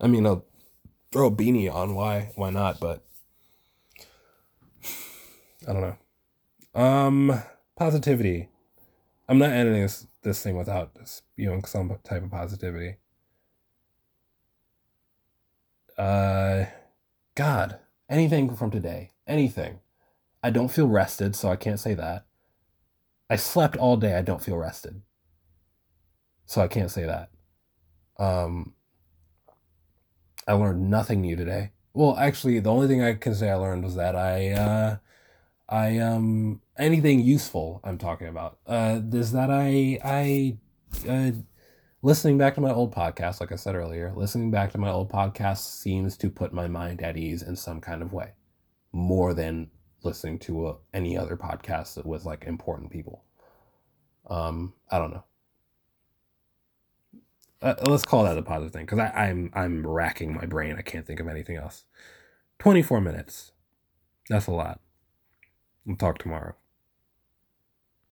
I 0.00 0.06
mean, 0.06 0.26
I'll 0.26 0.44
throw 1.12 1.28
a 1.28 1.30
beanie 1.30 1.72
on. 1.72 1.94
Why? 1.94 2.32
Why 2.34 2.50
not? 2.50 2.80
But 2.80 3.04
I 5.68 5.72
don't 5.72 5.82
know. 5.82 6.80
Um 6.80 7.42
positivity. 7.76 8.48
I'm 9.28 9.38
not 9.38 9.50
ending 9.50 9.82
this 9.82 10.06
this 10.22 10.42
thing 10.42 10.56
without 10.56 10.96
spewing 11.04 11.64
some 11.64 11.96
type 12.04 12.22
of 12.22 12.30
positivity. 12.30 12.96
Uh, 15.96 16.66
God, 17.34 17.78
anything 18.08 18.54
from 18.54 18.70
today, 18.70 19.12
anything. 19.26 19.80
I 20.42 20.50
don't 20.50 20.68
feel 20.68 20.88
rested, 20.88 21.34
so 21.34 21.48
I 21.48 21.56
can't 21.56 21.80
say 21.80 21.94
that. 21.94 22.26
I 23.30 23.36
slept 23.36 23.76
all 23.76 23.96
day. 23.96 24.14
I 24.14 24.22
don't 24.22 24.42
feel 24.42 24.56
rested, 24.56 25.02
so 26.44 26.60
I 26.60 26.68
can't 26.68 26.90
say 26.90 27.04
that. 27.04 27.30
Um, 28.18 28.74
I 30.46 30.52
learned 30.52 30.90
nothing 30.90 31.20
new 31.22 31.36
today. 31.36 31.72
Well, 31.94 32.16
actually, 32.16 32.60
the 32.60 32.70
only 32.70 32.88
thing 32.88 33.02
I 33.02 33.14
can 33.14 33.34
say 33.34 33.50
I 33.50 33.54
learned 33.54 33.84
was 33.84 33.96
that 33.96 34.14
I 34.14 34.50
uh, 34.52 34.96
I 35.68 35.98
um 35.98 36.60
anything 36.78 37.20
useful 37.20 37.80
I'm 37.82 37.98
talking 37.98 38.28
about 38.28 38.58
uh 38.66 39.00
is 39.12 39.32
that 39.32 39.50
I 39.50 39.98
I 40.04 40.58
uh 41.08 41.32
listening 42.02 42.38
back 42.38 42.54
to 42.54 42.60
my 42.60 42.70
old 42.70 42.94
podcast 42.94 43.40
like 43.40 43.50
I 43.50 43.56
said 43.56 43.74
earlier 43.74 44.12
listening 44.14 44.50
back 44.50 44.70
to 44.72 44.78
my 44.78 44.90
old 44.90 45.10
podcast 45.10 45.58
seems 45.58 46.16
to 46.18 46.30
put 46.30 46.52
my 46.52 46.68
mind 46.68 47.02
at 47.02 47.16
ease 47.16 47.42
in 47.42 47.56
some 47.56 47.80
kind 47.80 48.02
of 48.02 48.12
way 48.12 48.34
more 48.92 49.34
than 49.34 49.70
listening 50.04 50.38
to 50.40 50.66
uh, 50.66 50.76
any 50.94 51.16
other 51.18 51.36
podcast 51.36 52.04
with 52.04 52.24
like 52.24 52.44
important 52.44 52.90
people 52.92 53.24
um 54.30 54.72
I 54.90 54.98
don't 54.98 55.10
know 55.10 55.24
uh, 57.62 57.74
let's 57.88 58.04
call 58.04 58.24
that 58.24 58.38
a 58.38 58.42
positive 58.42 58.72
thing 58.72 58.86
because 58.86 58.98
I'm 58.98 59.50
I'm 59.54 59.86
racking 59.86 60.34
my 60.34 60.46
brain. 60.46 60.76
I 60.78 60.82
can't 60.82 61.06
think 61.06 61.20
of 61.20 61.28
anything 61.28 61.56
else. 61.56 61.84
24 62.58 63.00
minutes. 63.00 63.52
That's 64.28 64.46
a 64.46 64.52
lot. 64.52 64.80
We'll 65.84 65.96
talk 65.96 66.18
tomorrow. 66.18 66.54